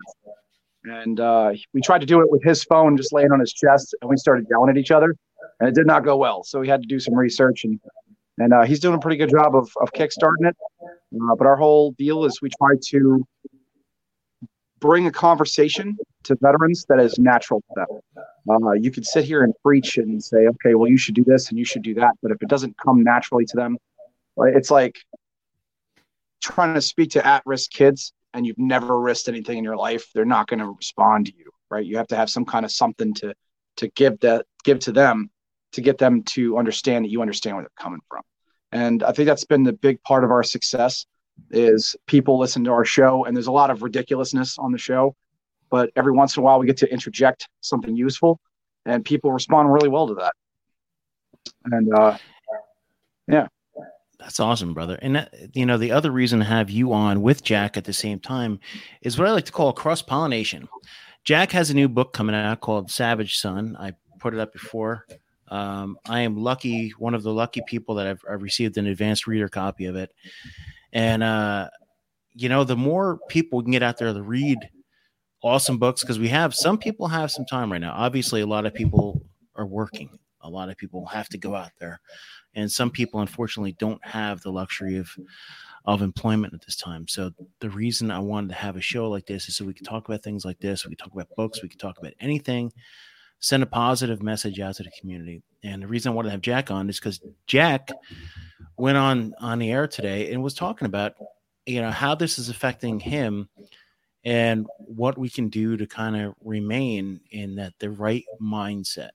And 0.84 1.18
uh, 1.18 1.52
we 1.72 1.80
tried 1.80 2.00
to 2.00 2.06
do 2.06 2.20
it 2.20 2.30
with 2.30 2.42
his 2.42 2.62
phone 2.64 2.96
just 2.96 3.12
laying 3.12 3.32
on 3.32 3.40
his 3.40 3.52
chest, 3.52 3.94
and 4.00 4.10
we 4.10 4.16
started 4.16 4.46
yelling 4.50 4.70
at 4.70 4.76
each 4.76 4.90
other, 4.90 5.14
and 5.60 5.68
it 5.68 5.74
did 5.74 5.86
not 5.86 6.04
go 6.04 6.16
well. 6.16 6.44
So 6.44 6.60
we 6.60 6.68
had 6.68 6.82
to 6.82 6.88
do 6.88 7.00
some 7.00 7.14
research, 7.14 7.64
and 7.64 7.80
and 8.38 8.52
uh, 8.52 8.62
he's 8.62 8.80
doing 8.80 8.94
a 8.94 8.98
pretty 8.98 9.16
good 9.16 9.30
job 9.30 9.54
of 9.54 9.70
of 9.80 9.92
kickstarting 9.92 10.48
it. 10.48 10.56
Uh, 10.82 11.34
but 11.36 11.46
our 11.46 11.56
whole 11.56 11.92
deal 11.92 12.24
is 12.24 12.40
we 12.42 12.50
try 12.58 12.74
to 12.88 13.26
bring 14.80 15.06
a 15.06 15.10
conversation 15.10 15.96
to 16.24 16.36
veterans 16.42 16.84
that 16.88 17.00
is 17.00 17.18
natural 17.18 17.62
to 17.62 17.86
them. 18.46 18.62
Uh, 18.66 18.72
you 18.72 18.90
could 18.90 19.06
sit 19.06 19.24
here 19.24 19.42
and 19.42 19.54
preach 19.62 19.96
and 19.96 20.22
say, 20.22 20.46
okay, 20.46 20.74
well, 20.74 20.90
you 20.90 20.98
should 20.98 21.14
do 21.14 21.24
this 21.24 21.48
and 21.48 21.58
you 21.58 21.64
should 21.64 21.82
do 21.82 21.94
that. 21.94 22.10
But 22.22 22.32
if 22.32 22.42
it 22.42 22.48
doesn't 22.48 22.76
come 22.76 23.02
naturally 23.02 23.46
to 23.46 23.56
them, 23.56 23.78
it's 24.38 24.70
like 24.70 24.98
trying 26.42 26.74
to 26.74 26.82
speak 26.82 27.12
to 27.12 27.26
at 27.26 27.42
risk 27.46 27.70
kids 27.70 28.12
and 28.34 28.46
you've 28.46 28.58
never 28.58 29.00
risked 29.00 29.28
anything 29.28 29.58
in 29.58 29.64
your 29.64 29.76
life. 29.76 30.10
They're 30.14 30.24
not 30.24 30.48
going 30.48 30.60
to 30.60 30.70
respond 30.70 31.26
to 31.26 31.32
you, 31.36 31.50
right? 31.70 31.84
You 31.84 31.96
have 31.96 32.08
to 32.08 32.16
have 32.16 32.28
some 32.28 32.44
kind 32.44 32.64
of 32.64 32.72
something 32.72 33.14
to 33.14 33.34
to 33.76 33.88
give 33.88 34.20
that 34.20 34.46
give 34.64 34.80
to 34.80 34.92
them 34.92 35.30
to 35.72 35.80
get 35.80 35.98
them 35.98 36.22
to 36.22 36.58
understand 36.58 37.04
that 37.04 37.10
you 37.10 37.22
understand 37.22 37.56
where 37.56 37.64
they're 37.64 37.82
coming 37.84 38.00
from. 38.08 38.22
And 38.70 39.02
I 39.02 39.12
think 39.12 39.26
that's 39.26 39.44
been 39.44 39.62
the 39.62 39.72
big 39.72 40.02
part 40.02 40.24
of 40.24 40.30
our 40.30 40.42
success 40.42 41.06
is 41.50 41.96
people 42.06 42.38
listen 42.38 42.64
to 42.64 42.70
our 42.70 42.84
show 42.84 43.24
and 43.24 43.36
there's 43.36 43.46
a 43.46 43.52
lot 43.52 43.70
of 43.70 43.82
ridiculousness 43.82 44.58
on 44.58 44.72
the 44.72 44.78
show 44.78 45.14
but 45.70 45.90
every 45.96 46.12
once 46.12 46.36
in 46.36 46.42
a 46.42 46.44
while 46.44 46.58
we 46.58 46.66
get 46.66 46.76
to 46.76 46.92
interject 46.92 47.48
something 47.60 47.96
useful 47.96 48.38
and 48.86 49.04
people 49.04 49.32
respond 49.32 49.72
really 49.72 49.88
well 49.88 50.06
to 50.06 50.14
that 50.14 50.32
and 51.72 51.92
uh 51.94 52.16
yeah 53.26 53.46
that's 54.18 54.40
awesome 54.40 54.74
brother. 54.74 54.98
And 55.02 55.16
that, 55.16 55.34
you 55.54 55.66
know 55.66 55.78
the 55.78 55.92
other 55.92 56.10
reason 56.10 56.38
to 56.38 56.44
have 56.44 56.70
you 56.70 56.92
on 56.92 57.22
with 57.22 57.42
jack 57.42 57.76
at 57.76 57.84
the 57.84 57.92
same 57.92 58.18
time 58.18 58.60
is 59.02 59.18
what 59.18 59.28
i 59.28 59.32
like 59.32 59.44
to 59.46 59.52
call 59.52 59.72
cross 59.72 60.02
pollination 60.02 60.68
jack 61.24 61.50
has 61.52 61.70
a 61.70 61.74
new 61.74 61.88
book 61.88 62.12
coming 62.12 62.34
out 62.34 62.60
called 62.60 62.90
savage 62.90 63.38
son. 63.38 63.76
I 63.78 63.92
put 64.18 64.34
it 64.34 64.40
up 64.40 64.52
before. 64.52 65.06
Um, 65.48 65.98
i 66.08 66.20
am 66.20 66.38
lucky 66.38 66.90
one 66.98 67.14
of 67.14 67.22
the 67.22 67.32
lucky 67.32 67.60
people 67.66 67.94
that 67.96 68.06
I've, 68.06 68.22
I've 68.30 68.42
received 68.42 68.78
an 68.78 68.86
advanced 68.86 69.26
reader 69.26 69.48
copy 69.48 69.86
of 69.86 69.96
it. 69.96 70.10
And 70.92 71.22
uh, 71.22 71.68
you 72.32 72.48
know, 72.48 72.64
the 72.64 72.76
more 72.76 73.18
people 73.28 73.62
can 73.62 73.72
get 73.72 73.82
out 73.82 73.98
there 73.98 74.12
to 74.12 74.22
read 74.22 74.58
awesome 75.42 75.78
books, 75.78 76.00
because 76.00 76.18
we 76.18 76.28
have 76.28 76.54
some 76.54 76.78
people 76.78 77.06
have 77.06 77.30
some 77.30 77.44
time 77.44 77.70
right 77.70 77.80
now. 77.80 77.92
Obviously, 77.94 78.40
a 78.40 78.46
lot 78.46 78.66
of 78.66 78.74
people 78.74 79.22
are 79.54 79.66
working. 79.66 80.18
A 80.44 80.48
lot 80.48 80.68
of 80.68 80.76
people 80.76 81.04
have 81.06 81.28
to 81.30 81.38
go 81.38 81.54
out 81.54 81.72
there, 81.78 82.00
and 82.54 82.70
some 82.70 82.90
people 82.90 83.20
unfortunately 83.20 83.72
don't 83.78 84.04
have 84.04 84.40
the 84.42 84.52
luxury 84.52 84.96
of 84.96 85.10
of 85.86 86.00
employment 86.00 86.54
at 86.54 86.64
this 86.64 86.76
time. 86.76 87.06
So 87.08 87.30
the 87.60 87.70
reason 87.70 88.10
I 88.10 88.18
wanted 88.18 88.48
to 88.48 88.54
have 88.54 88.76
a 88.76 88.80
show 88.80 89.10
like 89.10 89.26
this 89.26 89.48
is 89.48 89.56
so 89.56 89.64
we 89.64 89.74
can 89.74 89.84
talk 89.84 90.08
about 90.08 90.22
things 90.22 90.44
like 90.44 90.58
this. 90.58 90.84
We 90.84 90.94
can 90.94 91.04
talk 91.04 91.12
about 91.12 91.34
books. 91.36 91.62
We 91.62 91.68
can 91.68 91.78
talk 91.78 91.98
about 91.98 92.14
anything. 92.20 92.72
Send 93.40 93.62
a 93.62 93.66
positive 93.66 94.22
message 94.22 94.60
out 94.60 94.76
to 94.76 94.82
the 94.82 94.92
community. 94.98 95.42
And 95.62 95.82
the 95.82 95.86
reason 95.86 96.12
I 96.12 96.14
wanted 96.14 96.28
to 96.28 96.32
have 96.32 96.40
Jack 96.40 96.70
on 96.70 96.88
is 96.88 96.98
because 96.98 97.20
Jack 97.46 97.90
went 98.78 98.96
on 98.96 99.34
on 99.40 99.58
the 99.58 99.70
air 99.70 99.86
today 99.86 100.32
and 100.32 100.42
was 100.42 100.54
talking 100.54 100.86
about 100.86 101.12
you 101.66 101.80
know 101.80 101.90
how 101.90 102.14
this 102.14 102.38
is 102.38 102.48
affecting 102.48 103.00
him 103.00 103.48
and 104.24 104.66
what 104.78 105.18
we 105.18 105.28
can 105.28 105.48
do 105.48 105.76
to 105.76 105.86
kind 105.86 106.16
of 106.16 106.34
remain 106.42 107.20
in 107.30 107.56
that 107.56 107.74
the 107.78 107.90
right 107.90 108.24
mindset 108.40 109.10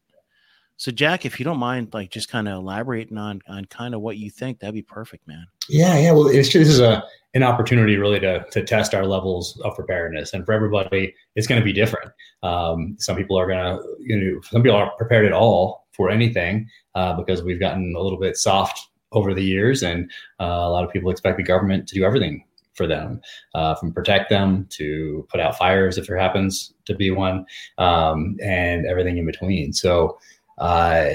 so 0.79 0.91
jack 0.91 1.25
if 1.25 1.39
you 1.39 1.43
don't 1.43 1.59
mind 1.59 1.93
like 1.93 2.09
just 2.09 2.29
kind 2.29 2.47
of 2.47 2.55
elaborating 2.55 3.17
on 3.17 3.39
on 3.47 3.63
kind 3.65 3.93
of 3.93 4.01
what 4.01 4.17
you 4.17 4.29
think 4.31 4.59
that'd 4.59 4.73
be 4.73 4.81
perfect 4.81 5.27
man 5.27 5.45
yeah 5.69 5.97
yeah 5.99 6.11
well 6.11 6.27
it's 6.27 6.51
this 6.51 6.67
is 6.67 6.79
a 6.79 7.03
an 7.35 7.43
opportunity 7.43 7.95
really 7.97 8.19
to 8.19 8.43
to 8.49 8.63
test 8.63 8.95
our 8.95 9.05
levels 9.05 9.61
of 9.63 9.75
preparedness 9.75 10.33
and 10.33 10.43
for 10.45 10.53
everybody 10.53 11.13
it's 11.35 11.45
going 11.45 11.61
to 11.61 11.65
be 11.65 11.73
different 11.73 12.11
um, 12.41 12.95
some 12.97 13.15
people 13.15 13.37
are 13.37 13.45
going 13.45 13.59
to 13.59 13.83
you 13.99 14.17
know 14.17 14.41
some 14.49 14.63
people 14.63 14.75
aren't 14.75 14.97
prepared 14.97 15.25
at 15.25 15.33
all 15.33 15.85
for 15.99 16.09
anything 16.09 16.65
uh, 16.95 17.13
because 17.13 17.43
we've 17.43 17.59
gotten 17.59 17.93
a 17.95 18.01
little 18.01 18.17
bit 18.17 18.37
soft 18.37 18.89
over 19.11 19.33
the 19.33 19.43
years, 19.43 19.83
and 19.83 20.09
uh, 20.39 20.45
a 20.45 20.69
lot 20.69 20.83
of 20.83 20.91
people 20.91 21.09
expect 21.09 21.37
the 21.37 21.43
government 21.43 21.87
to 21.87 21.95
do 21.95 22.03
everything 22.03 22.43
for 22.73 22.87
them, 22.87 23.19
uh, 23.55 23.75
from 23.75 23.91
protect 23.91 24.29
them 24.29 24.65
to 24.69 25.27
put 25.29 25.41
out 25.41 25.57
fires 25.57 25.97
if 25.97 26.07
there 26.07 26.17
happens 26.17 26.73
to 26.85 26.95
be 26.95 27.11
one, 27.11 27.45
um, 27.77 28.37
and 28.41 28.85
everything 28.85 29.17
in 29.17 29.25
between. 29.25 29.73
So 29.73 30.17
uh, 30.59 31.09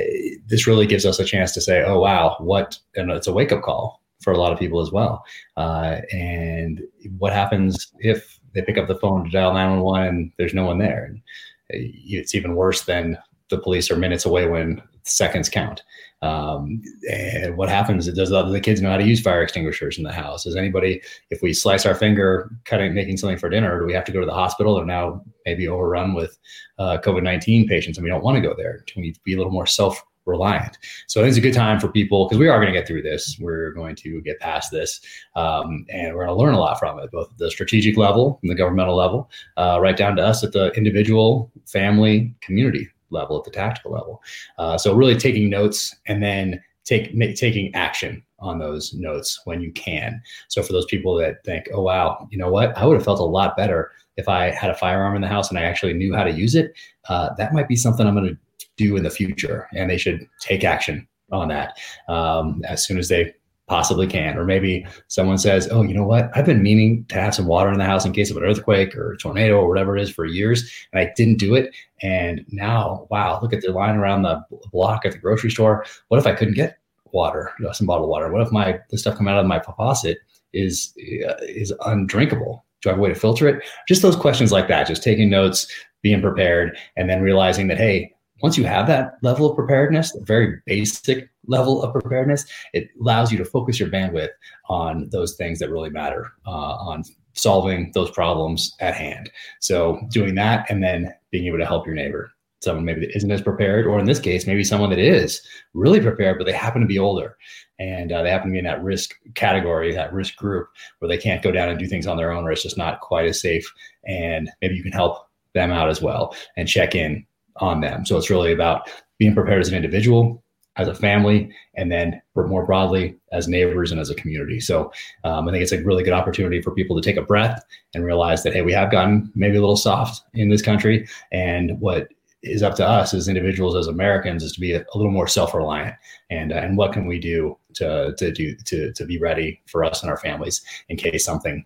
this 0.47 0.67
really 0.67 0.87
gives 0.87 1.05
us 1.05 1.19
a 1.19 1.25
chance 1.25 1.53
to 1.53 1.61
say, 1.61 1.83
"Oh 1.85 2.01
wow, 2.01 2.37
what?" 2.41 2.79
And 2.97 3.11
it's 3.11 3.27
a 3.27 3.33
wake 3.33 3.53
up 3.53 3.63
call 3.63 4.03
for 4.23 4.33
a 4.33 4.39
lot 4.39 4.53
of 4.53 4.59
people 4.59 4.81
as 4.81 4.91
well. 4.91 5.25
Uh, 5.57 6.01
and 6.13 6.83
what 7.19 7.33
happens 7.33 7.93
if 7.99 8.41
they 8.55 8.63
pick 8.63 8.79
up 8.79 8.89
the 8.89 8.99
phone 8.99 9.25
to 9.25 9.31
dial 9.31 9.53
911 9.53 10.09
and 10.09 10.33
there's 10.39 10.55
no 10.55 10.67
one 10.67 10.79
there? 10.79 11.05
And 11.05 11.19
uh, 11.19 11.85
it's 12.05 12.35
even 12.35 12.57
worse 12.57 12.83
than 12.85 13.19
the 13.51 13.59
police 13.59 13.91
are 13.91 13.97
minutes 13.97 14.25
away 14.25 14.49
when 14.49 14.83
seconds 15.04 15.49
count. 15.49 15.82
Um, 16.23 16.80
and 17.11 17.56
what 17.56 17.68
happens? 17.68 18.11
Does 18.11 18.30
the, 18.30 18.42
the 18.44 18.61
kids 18.61 18.80
know 18.80 18.90
how 18.90 18.96
to 18.96 19.04
use 19.04 19.20
fire 19.20 19.42
extinguishers 19.42 19.99
in 19.99 20.04
the 20.04 20.12
house? 20.12 20.44
Does 20.44 20.56
anybody, 20.56 21.02
if 21.30 21.42
we 21.42 21.52
slice 21.52 21.84
our 21.84 21.94
finger 21.94 22.50
cutting, 22.64 22.94
making 22.94 23.18
something 23.18 23.37
for 23.37 23.50
dinner, 23.50 23.78
do 23.78 23.84
we 23.84 23.92
have 23.92 24.04
to 24.04 24.12
go 24.12 24.20
to 24.20 24.26
the 24.26 24.32
hospital 24.32 24.75
or 24.75 24.87
now 24.87 25.23
maybe 25.44 25.68
overrun 25.68 26.14
with 26.14 26.38
uh, 26.78 26.96
COVID 27.04 27.23
19 27.23 27.68
patients 27.68 27.99
and 27.99 28.04
we 28.04 28.11
don't 28.11 28.25
want 28.25 28.37
to 28.37 28.40
go 28.40 28.54
there? 28.56 28.82
Do 28.87 28.94
we 28.96 29.02
need 29.02 29.14
to 29.14 29.20
be 29.25 29.34
a 29.34 29.37
little 29.37 29.52
more 29.52 29.66
self 29.66 30.02
reliant. 30.26 30.78
So 31.06 31.20
I 31.20 31.25
think 31.25 31.32
it's 31.32 31.38
a 31.38 31.42
good 31.42 31.52
time 31.52 31.78
for 31.78 31.88
people 31.88 32.26
because 32.26 32.38
we 32.38 32.49
are 32.49 32.58
going 32.58 32.73
to 32.73 32.78
get 32.78 32.88
through 32.88 33.02
this. 33.02 33.37
We're 33.38 33.73
going 33.73 33.94
to 33.96 34.23
get 34.23 34.40
past 34.40 34.70
this, 34.70 34.99
um, 35.37 35.84
and 35.90 36.14
we're 36.14 36.25
going 36.25 36.37
to 36.37 36.42
learn 36.42 36.54
a 36.54 36.58
lot 36.58 36.78
from 36.78 36.99
it, 36.99 37.11
both 37.11 37.30
at 37.30 37.37
the 37.37 37.50
strategic 37.50 37.99
level 37.99 38.40
and 38.42 38.50
the 38.50 38.54
governmental 38.54 38.96
level, 38.96 39.30
uh, 39.58 39.78
right 39.82 39.99
down 39.99 40.16
to 40.16 40.23
us 40.23 40.42
at 40.42 40.52
the 40.52 40.70
individual, 40.73 41.52
family, 41.66 42.34
community 42.40 42.88
level, 43.14 43.38
at 43.38 43.44
the 43.44 43.50
tactical 43.50 43.92
level. 43.92 44.23
Uh, 44.59 44.76
so 44.76 44.94
really 44.94 45.16
taking 45.16 45.49
notes 45.49 45.94
and 46.06 46.23
then 46.23 46.62
take 46.85 47.18
taking 47.37 47.75
action 47.75 48.23
on 48.38 48.59
those 48.59 48.92
notes 48.92 49.40
when 49.44 49.61
you 49.62 49.73
can. 49.73 50.21
So 50.49 50.62
for 50.62 50.75
those 50.75 50.85
people 50.87 51.14
that 51.16 51.42
think, 51.44 51.68
oh 51.73 51.83
wow, 51.83 52.28
you 52.30 52.37
know 52.37 52.50
what, 52.50 52.76
I 52.76 52.85
would 52.85 52.97
have 52.97 53.04
felt 53.04 53.21
a 53.21 53.25
lot 53.25 53.56
better 53.56 53.92
if 54.16 54.28
I 54.28 54.50
had 54.50 54.71
a 54.71 54.75
firearm 54.75 55.16
in 55.16 55.23
the 55.23 55.28
house 55.28 55.49
and 55.49 55.59
I 55.59 55.62
actually 55.62 55.94
knew 55.94 56.14
how 56.14 56.25
to 56.25 56.30
use 56.30 56.54
it. 56.54 56.75
Uh, 57.09 57.30
that 57.38 57.54
might 57.54 57.68
be 57.68 57.76
something 57.76 58.06
I'm 58.06 58.14
going 58.14 58.28
to 58.28 58.66
do 58.76 58.97
in 58.97 59.02
the 59.02 59.11
future, 59.11 59.68
and 59.75 59.88
they 59.88 59.99
should 59.99 60.28
take 60.40 60.64
action 60.64 61.06
on 61.33 61.49
that 61.49 61.78
um, 62.09 62.62
as 62.68 62.85
soon 62.85 62.99
as 62.99 63.09
they 63.09 63.33
possibly 63.66 64.06
can. 64.06 64.37
Or 64.37 64.44
maybe 64.44 64.87
someone 65.09 65.38
says, 65.38 65.68
"Oh, 65.71 65.83
you 65.83 65.94
know 65.94 66.06
what? 66.06 66.30
I've 66.35 66.47
been 66.47 66.62
meaning 66.62 67.04
to 67.09 67.14
have 67.16 67.35
some 67.35 67.47
water 67.47 67.73
in 67.73 67.78
the 67.78 67.85
house 67.85 68.04
in 68.04 68.12
case 68.12 68.30
of 68.30 68.37
an 68.37 68.44
earthquake 68.44 68.94
or 68.97 69.16
tornado 69.16 69.61
or 69.61 69.68
whatever 69.68 69.97
it 69.97 70.02
is 70.02 70.11
for 70.11 70.25
years, 70.25 70.71
and 70.92 71.00
I 71.00 71.12
didn't 71.16 71.38
do 71.38 71.54
it. 71.54 71.75
And 72.02 72.44
now, 72.49 73.06
wow, 73.11 73.38
look 73.40 73.52
at 73.52 73.62
the 73.62 73.73
line 73.73 73.97
around 73.97 74.23
the 74.23 74.42
block 74.73 75.06
at 75.06 75.12
the 75.12 75.18
grocery 75.18 75.50
store. 75.50 75.85
What 76.09 76.18
if 76.18 76.26
I 76.26 76.35
couldn't 76.35 76.54
get 76.54 76.78
water, 77.12 77.52
some 77.73 77.87
bottled 77.87 78.11
water? 78.11 78.30
What 78.30 78.42
if 78.42 78.52
my 78.52 78.80
the 78.90 78.99
stuff 78.99 79.16
coming 79.16 79.33
out 79.33 79.40
of 79.40 79.47
my 79.47 79.61
faucet 79.61 80.18
is 80.52 80.92
uh, 81.26 81.35
is 81.42 81.73
undrinkable? 81.87 82.64
Do 82.83 82.90
I 82.90 82.92
have 82.92 82.99
a 82.99 83.02
way 83.02 83.09
to 83.09 83.14
filter 83.14 83.49
it? 83.49 83.64
Just 83.88 84.02
those 84.02 84.16
questions 84.16 84.52
like 84.52 84.68
that. 84.68 84.87
Just 84.87 85.02
taking 85.02 85.30
notes, 85.30 85.66
being 86.02 86.21
prepared, 86.21 86.76
and 86.97 87.09
then 87.09 87.23
realizing 87.23 87.68
that 87.68 87.78
hey, 87.78 88.12
once 88.42 88.59
you 88.59 88.64
have 88.64 88.87
that 88.88 89.14
level 89.23 89.49
of 89.49 89.56
preparedness, 89.56 90.12
the 90.12 90.21
very 90.21 90.61
basic 90.66 91.30
level 91.47 91.83
of 91.83 91.93
preparedness, 91.93 92.45
it 92.73 92.89
allows 93.01 93.33
you 93.33 93.39
to 93.39 93.45
focus 93.45 93.79
your 93.81 93.89
bandwidth 93.89 94.31
on 94.69 95.09
those 95.11 95.37
things 95.37 95.59
that 95.59 95.71
really 95.71 95.91
matter, 95.91 96.33
uh, 96.47 96.51
on 96.51 97.03
solving 97.35 97.91
those 97.95 98.11
problems 98.11 98.75
at 98.81 98.95
hand. 98.95 99.31
So 99.61 100.01
doing 100.11 100.35
that 100.37 100.71
and 100.71 100.83
then 100.83 101.13
being 101.31 101.47
able 101.47 101.59
to 101.59 101.67
help 101.67 101.87
your 101.87 101.95
neighbor, 101.95 102.31
someone 102.63 102.85
maybe 102.85 103.01
that 103.01 103.17
isn't 103.17 103.31
as 103.31 103.43
prepared, 103.43 103.87
or 103.87 103.99
in 103.99 104.07
this 104.07 104.21
case, 104.21 104.47
maybe 104.47 104.65
someone 104.65 104.91
that 104.91 104.99
is 104.99 105.43
really 105.75 106.01
prepared, 106.01 106.39
but 106.39 106.45
they 106.45 106.53
happen 106.53 106.81
to 106.81 106.87
be 106.87 106.99
older 106.99 107.37
and 107.79 108.13
uh, 108.13 108.23
they 108.23 108.31
happen 108.31 108.49
to 108.49 108.53
be 108.53 108.59
in 108.59 108.65
that 108.65 108.83
risk 108.83 109.15
category, 109.35 109.93
that 109.93 110.13
risk 110.13 110.37
group 110.37 110.69
where 110.99 111.09
they 111.09 111.19
can't 111.19 111.43
go 111.43 111.51
down 111.51 111.69
and 111.69 111.79
do 111.79 111.87
things 111.87 112.07
on 112.07 112.17
their 112.17 112.31
own, 112.31 112.45
or 112.45 112.53
it's 112.53 112.63
just 112.63 112.79
not 112.79 113.01
quite 113.01 113.27
as 113.27 113.41
safe. 113.41 113.71
And 114.07 114.51
maybe 114.63 114.77
you 114.77 114.83
can 114.83 114.93
help 114.93 115.27
them 115.55 115.73
out 115.73 115.89
as 115.89 116.01
well 116.01 116.37
and 116.57 116.69
check 116.69 116.95
in 116.95 117.27
on 117.57 117.81
them. 117.81 118.07
So 118.07 118.17
it's 118.17 118.31
really 118.31 118.53
about 118.53 118.89
being 119.19 119.35
prepared 119.35 119.61
as 119.61 119.69
an 119.69 119.77
individual, 119.77 120.44
as 120.76 120.88
a 120.88 120.95
family, 120.95 121.50
and 121.76 121.90
then 121.90 122.21
more 122.35 122.66
broadly 122.66 123.16
as 123.33 123.49
neighbors 123.49 123.93
and 123.93 124.00
as 124.00 124.11
a 124.11 124.14
community. 124.14 124.61
So 124.61 124.93
um, 125.23 125.49
I 125.49 125.52
think 125.52 125.62
it's 125.62 125.73
a 125.73 125.83
really 125.83 126.02
good 126.02 126.12
opportunity 126.12 126.61
for 126.61 126.73
people 126.73 127.00
to 127.00 127.02
take 127.02 127.16
a 127.16 127.23
breath 127.23 127.62
and 127.95 128.04
realize 128.04 128.43
that 128.43 128.52
hey, 128.52 128.62
we 128.62 128.73
have 128.73 128.90
gotten 128.90 129.31
maybe 129.35 129.57
a 129.57 129.61
little 129.61 129.76
soft 129.76 130.23
in 130.35 130.49
this 130.49 130.62
country, 130.62 131.07
and 131.33 131.78
what 131.81 132.09
is 132.43 132.62
up 132.62 132.75
to 132.76 132.87
us 132.87 133.14
as 133.14 133.28
individuals, 133.28 133.75
as 133.75 133.87
Americans, 133.87 134.43
is 134.43 134.52
to 134.52 134.61
be 134.61 134.73
a, 134.75 134.81
a 134.81 134.97
little 134.97 135.12
more 135.12 135.28
self-reliant, 135.28 135.95
and 136.31 136.52
uh, 136.52 136.57
and 136.57 136.76
what 136.76 136.93
can 136.93 137.07
we 137.07 137.19
do 137.19 137.57
to 137.75 138.14
to 138.16 138.33
do 138.33 138.54
to 138.64 138.93
to 138.93 139.04
be 139.04 139.19
ready 139.19 139.61
for 139.66 139.85
us 139.85 140.02
and 140.02 140.11
our 140.11 140.19
families 140.19 140.62
in 140.88 140.97
case 140.97 141.25
something 141.25 141.64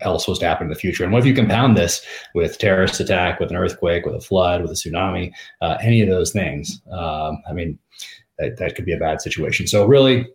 else 0.00 0.26
was 0.26 0.38
to 0.40 0.46
happen 0.46 0.66
in 0.66 0.72
the 0.72 0.78
future. 0.78 1.04
And 1.04 1.12
what 1.12 1.20
if 1.20 1.26
you 1.26 1.34
compound 1.34 1.76
this 1.76 2.04
with 2.34 2.58
terrorist 2.58 2.98
attack, 2.98 3.38
with 3.38 3.50
an 3.50 3.56
earthquake, 3.56 4.04
with 4.04 4.16
a 4.16 4.20
flood, 4.20 4.62
with 4.62 4.70
a 4.72 4.74
tsunami, 4.74 5.30
uh, 5.60 5.76
any 5.80 6.02
of 6.02 6.08
those 6.08 6.32
things? 6.32 6.82
Um, 6.90 7.40
I 7.48 7.52
mean, 7.52 7.78
that, 8.38 8.56
that 8.58 8.74
could 8.74 8.84
be 8.84 8.92
a 8.92 8.98
bad 8.98 9.20
situation. 9.20 9.66
So 9.66 9.86
really, 9.86 10.26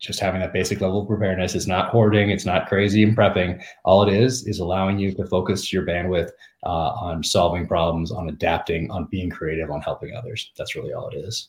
just 0.00 0.20
having 0.20 0.40
that 0.40 0.52
basic 0.52 0.80
level 0.80 1.02
of 1.02 1.08
preparedness 1.08 1.54
is 1.54 1.66
not 1.66 1.88
hoarding. 1.88 2.30
It's 2.30 2.44
not 2.44 2.68
crazy 2.68 3.02
and 3.02 3.16
prepping. 3.16 3.62
All 3.84 4.02
it 4.02 4.12
is 4.12 4.46
is 4.46 4.60
allowing 4.60 4.98
you 4.98 5.14
to 5.14 5.26
focus 5.26 5.72
your 5.72 5.86
bandwidth 5.86 6.30
uh, 6.64 6.90
on 6.90 7.22
solving 7.22 7.66
problems, 7.66 8.12
on 8.12 8.28
adapting, 8.28 8.90
on 8.90 9.08
being 9.10 9.30
creative, 9.30 9.70
on 9.70 9.80
helping 9.80 10.14
others. 10.14 10.52
That's 10.56 10.76
really 10.76 10.92
all 10.92 11.08
it 11.08 11.16
is. 11.16 11.48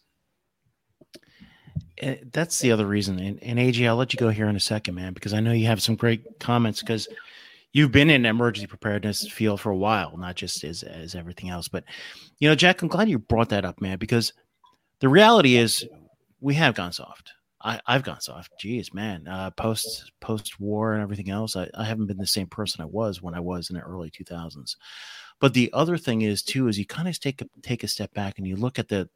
Eh, 1.99 2.17
that's 2.31 2.59
the 2.59 2.71
other 2.71 2.85
reason. 2.85 3.19
And, 3.19 3.41
and 3.43 3.59
AJ, 3.59 3.87
I'll 3.87 3.95
let 3.95 4.13
you 4.13 4.19
go 4.19 4.29
here 4.29 4.47
in 4.47 4.55
a 4.55 4.61
second, 4.61 4.95
man, 4.95 5.13
because 5.13 5.33
I 5.33 5.39
know 5.39 5.51
you 5.51 5.65
have 5.67 5.81
some 5.81 5.95
great 5.95 6.39
comments 6.39 6.81
because 6.81 7.07
you've 7.73 7.91
been 7.91 8.09
in 8.09 8.25
emergency 8.25 8.67
preparedness 8.67 9.27
field 9.29 9.59
for 9.59 9.71
a 9.71 9.77
while, 9.77 10.15
not 10.17 10.35
just 10.35 10.63
as 10.63 10.83
as 10.83 11.15
everything 11.15 11.49
else. 11.49 11.67
But 11.67 11.83
you 12.39 12.47
know, 12.47 12.55
Jack, 12.55 12.81
I'm 12.81 12.87
glad 12.87 13.09
you 13.09 13.19
brought 13.19 13.49
that 13.49 13.65
up, 13.65 13.81
man, 13.81 13.97
because 13.97 14.31
the 14.99 15.09
reality 15.09 15.55
is 15.55 15.87
we 16.39 16.53
have 16.55 16.75
gone 16.75 16.91
soft. 16.91 17.33
I, 17.59 17.79
have 17.87 18.03
gone 18.03 18.21
soft. 18.21 18.51
Jeez, 18.63 18.93
man. 18.93 19.27
Uh, 19.27 19.49
post 19.51 20.11
post 20.21 20.59
war 20.59 20.93
and 20.93 21.01
everything 21.01 21.29
else, 21.29 21.55
I, 21.55 21.69
I 21.75 21.83
haven't 21.83 22.05
been 22.05 22.17
the 22.17 22.27
same 22.27 22.47
person 22.47 22.81
I 22.81 22.85
was 22.85 23.21
when 23.21 23.33
I 23.33 23.39
was 23.39 23.69
in 23.69 23.75
the 23.75 23.81
early 23.81 24.11
2000s. 24.11 24.75
But 25.39 25.53
the 25.53 25.69
other 25.73 25.97
thing 25.97 26.21
is 26.21 26.41
too 26.41 26.67
is 26.67 26.79
you 26.79 26.85
kind 26.85 27.07
of 27.07 27.19
take 27.19 27.41
a, 27.41 27.47
take 27.61 27.83
a 27.83 27.87
step 27.87 28.13
back 28.13 28.37
and 28.37 28.47
you 28.47 28.55
look 28.55 28.79
at 28.79 28.87
the 28.87 29.09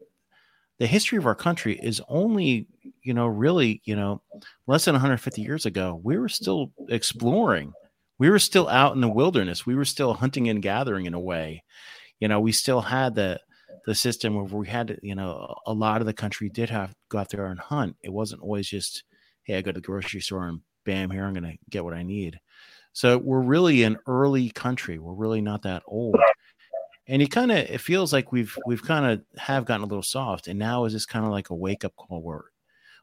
the 0.80 0.88
history 0.88 1.20
of 1.20 1.28
our 1.28 1.36
country 1.36 1.80
is 1.84 2.02
only, 2.08 2.66
you 3.04 3.14
know, 3.14 3.28
really, 3.28 3.82
you 3.86 3.96
know, 3.96 4.20
less 4.66 4.86
than 4.86 4.96
150 4.96 5.40
years 5.40 5.68
ago. 5.68 6.02
We 6.04 6.18
were 6.18 6.30
still 6.30 6.72
exploring. 6.90 7.72
We 8.18 8.32
were 8.32 8.40
still 8.40 8.68
out 8.68 8.96
in 8.96 9.02
the 9.02 9.08
wilderness. 9.08 9.64
We 9.64 9.76
were 9.76 9.86
still 9.86 10.16
hunting 10.16 10.50
and 10.50 10.60
gathering 10.60 11.06
in 11.06 11.14
a 11.14 11.20
way. 11.20 11.64
You 12.20 12.28
know, 12.28 12.40
we 12.40 12.52
still 12.52 12.82
had 12.82 13.14
the 13.14 13.40
the 13.86 13.96
system 13.96 14.36
where 14.36 14.44
we 14.44 14.68
had, 14.68 15.00
you 15.02 15.16
know, 15.16 15.56
a 15.66 15.74
lot 15.74 16.02
of 16.02 16.08
the 16.08 16.14
country 16.14 16.50
did 16.50 16.70
have 16.70 16.94
go 17.10 17.18
out 17.18 17.30
there 17.30 17.46
and 17.48 17.60
hunt. 17.60 17.96
It 18.04 18.14
wasn't 18.14 18.42
always 18.42 18.68
just, 18.68 19.04
hey, 19.44 19.58
I 19.58 19.62
go 19.62 19.72
to 19.72 19.80
the 19.80 19.86
grocery 19.86 20.22
store 20.22 20.48
and 20.48 20.62
bam, 20.86 21.12
here 21.12 21.26
I'm 21.26 21.34
going 21.34 21.52
to 21.52 21.58
get 21.70 21.84
what 21.84 21.94
I 21.94 22.04
need. 22.04 22.40
So 22.94 23.18
we're 23.18 23.42
really 23.42 23.84
an 23.84 23.98
early 24.08 24.50
country. 24.50 25.00
We're 25.00 25.14
really 25.14 25.42
not 25.42 25.64
that 25.64 25.84
old 25.88 26.16
and 27.08 27.22
you 27.22 27.28
kind 27.28 27.52
of 27.52 27.58
it 27.58 27.82
feels 27.82 28.14
like 28.14 28.32
we've 28.32 28.58
we've 28.66 28.84
kind 28.84 29.06
of 29.06 29.22
have 29.40 29.66
gotten 29.66 29.84
a 29.84 29.88
little 29.88 30.04
soft 30.04 30.48
and 30.48 30.58
now 30.58 30.86
is 30.86 30.94
this 30.94 31.06
kind 31.06 31.26
of 31.26 31.32
like 31.32 31.50
a 31.50 31.56
wake 31.56 31.84
up 31.84 31.96
call 31.96 32.22
where 32.22 32.46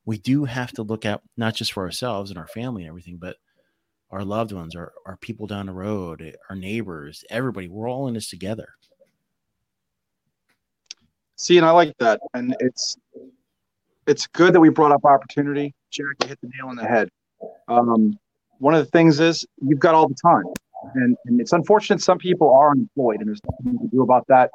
we 0.04 0.18
do 0.18 0.44
have 0.44 0.72
to 0.72 0.82
look 0.82 1.04
at 1.04 1.20
not 1.36 1.54
just 1.54 1.72
for 1.72 1.84
ourselves 1.84 2.30
and 2.30 2.38
our 2.38 2.46
family 2.48 2.82
and 2.82 2.88
everything 2.88 3.18
but 3.20 3.36
our 4.10 4.24
loved 4.24 4.52
ones 4.52 4.74
our, 4.74 4.92
our 5.06 5.16
people 5.18 5.46
down 5.46 5.66
the 5.66 5.72
road 5.72 6.36
our 6.48 6.56
neighbors 6.56 7.24
everybody 7.30 7.68
we're 7.68 7.88
all 7.88 8.08
in 8.08 8.14
this 8.14 8.30
together 8.30 8.70
see 11.38 11.56
and 11.56 11.66
i 11.66 11.70
like 11.70 11.96
that 11.98 12.20
and 12.34 12.54
it's 12.60 12.96
it's 14.06 14.26
good 14.26 14.52
that 14.52 14.60
we 14.60 14.68
brought 14.68 14.92
up 14.92 15.04
opportunity 15.04 15.74
jack 15.90 16.14
hit 16.26 16.38
the 16.42 16.48
nail 16.58 16.68
on 16.68 16.76
the 16.76 16.84
head 16.84 17.08
um, 17.68 18.18
one 18.58 18.74
of 18.74 18.84
the 18.84 18.90
things 18.90 19.20
is 19.20 19.46
you've 19.62 19.78
got 19.78 19.94
all 19.94 20.08
the 20.08 20.16
time 20.22 20.44
and, 20.94 21.16
and 21.26 21.40
it's 21.40 21.52
unfortunate 21.52 22.00
some 22.00 22.18
people 22.18 22.52
are 22.54 22.70
unemployed, 22.70 23.20
and 23.20 23.28
there's 23.28 23.40
nothing 23.50 23.72
you 23.72 23.78
can 23.78 23.88
do 23.88 24.02
about 24.02 24.26
that. 24.28 24.50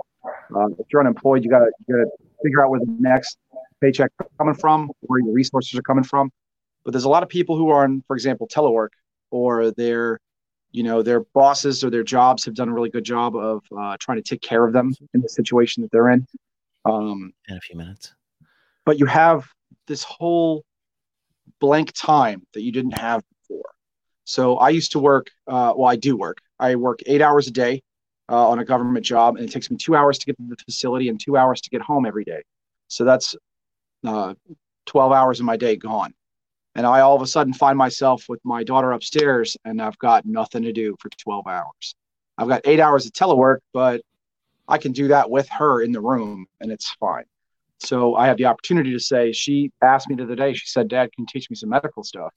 Uh, 0.56 0.68
if 0.80 0.88
you're 0.92 1.02
unemployed, 1.02 1.44
you 1.44 1.50
gotta 1.50 1.72
you 1.88 1.96
gotta 1.96 2.10
figure 2.42 2.63
out 2.63 2.70
where 2.70 2.80
the 2.80 2.96
next 3.00 3.38
paycheck 3.82 4.12
coming 4.38 4.54
from, 4.54 4.92
where 5.02 5.20
your 5.20 5.34
resources 5.34 5.78
are 5.78 5.82
coming 5.82 6.04
from. 6.04 6.32
But 6.86 6.92
there's 6.92 7.04
a 7.06 7.10
lot 7.10 7.24
of 7.24 7.30
people 7.30 7.58
who 7.58 7.70
are 7.70 7.84
on, 7.84 8.04
for 8.08 8.16
example, 8.16 8.48
telework, 8.48 8.90
or 9.32 9.72
their, 9.72 10.20
you 10.72 10.84
know, 10.84 11.02
their 11.02 11.22
bosses 11.34 11.84
or 11.84 11.90
their 11.90 12.04
jobs 12.04 12.46
have 12.46 12.56
done 12.56 12.70
a 12.70 12.74
really 12.74 12.90
good 12.90 13.06
job 13.06 13.36
of 13.36 13.63
uh, 13.78 13.98
trying 14.00 14.18
to 14.18 14.24
take 14.24 14.42
care 14.42 14.66
of 14.66 14.74
them 14.74 14.94
in 15.13 15.22
the 15.22 15.30
situation 15.30 15.82
that 15.84 15.92
they're 15.92 16.10
in. 16.10 16.25
Um, 16.86 17.34
in 17.48 17.58
a 17.58 17.62
few 17.62 17.78
minutes. 17.78 18.13
But 18.86 19.00
you 19.00 19.06
have 19.06 19.48
this 19.88 20.04
whole 20.04 20.66
blank 21.60 21.94
time 21.94 22.46
that 22.54 22.62
you 22.62 22.72
didn't 22.72 22.98
have 22.98 23.24
before. 23.42 23.70
so 24.25 24.58
I 24.58 24.70
used 24.70 24.92
to 24.94 25.00
work, 25.00 25.32
uh, 25.48 25.74
well, 25.75 25.90
I 25.90 25.96
do 25.96 26.18
work. 26.18 26.40
I 26.60 26.75
work 26.75 27.00
eight 27.06 27.22
hours 27.22 27.48
a 27.48 27.52
day 27.52 27.82
uh, 28.30 28.50
on 28.50 28.60
a 28.60 28.66
government 28.66 29.06
job, 29.06 29.36
and 29.38 29.48
it 29.48 29.52
takes 29.52 29.70
me 29.70 29.78
two 29.78 29.96
hours 29.96 30.18
to 30.20 30.25
get 30.25 30.38
to 30.38 30.44
the 30.48 30.56
facility 30.66 31.10
and 31.10 31.20
two 31.20 31.38
hours 31.38 31.62
to 31.62 31.70
get 31.70 31.82
home 31.82 32.06
every 32.06 32.24
day. 32.24 32.42
So 32.88 33.04
that's 33.04 33.36
uh, 34.06 34.34
12 34.86 35.12
hours 35.12 35.40
of 35.40 35.46
my 35.46 35.58
day 35.58 35.75
gone. 35.75 36.13
And 36.75 36.86
I 36.88 37.02
all 37.02 37.16
of 37.16 37.22
a 37.22 37.28
sudden 37.28 37.54
find 37.54 37.78
myself 37.78 38.25
with 38.28 38.40
my 38.44 38.63
daughter 38.63 38.92
upstairs, 38.92 39.56
and 39.63 39.82
I've 39.82 39.98
got 40.00 40.25
nothing 40.25 40.63
to 40.63 40.74
do 40.74 40.96
for 41.00 41.10
12 41.10 41.48
hours. 41.48 41.96
I've 42.38 42.48
got 42.48 42.62
eight 42.66 42.80
hours 42.80 43.06
of 43.06 43.13
telework, 43.13 43.60
but 43.74 44.02
I 44.67 44.77
can 44.77 44.91
do 44.91 45.10
that 45.10 45.29
with 45.29 45.48
her 45.50 45.82
in 45.82 45.91
the 45.91 46.01
room, 46.01 46.46
and 46.62 46.72
it's 46.72 46.91
fine. 47.00 47.25
So 47.79 48.15
I 48.15 48.27
have 48.27 48.38
the 48.38 48.46
opportunity 48.46 48.91
to 48.91 49.00
say, 49.00 49.34
she 49.34 49.72
asked 49.82 50.10
me 50.10 50.15
to 50.15 50.25
the 50.25 50.34
other 50.34 50.36
day, 50.36 50.53
she 50.53 50.67
said, 50.67 50.88
Dad, 50.88 51.12
can 51.12 51.24
you 51.24 51.27
teach 51.29 51.50
me 51.50 51.55
some 51.55 51.70
medical 51.70 52.03
stuff? 52.03 52.32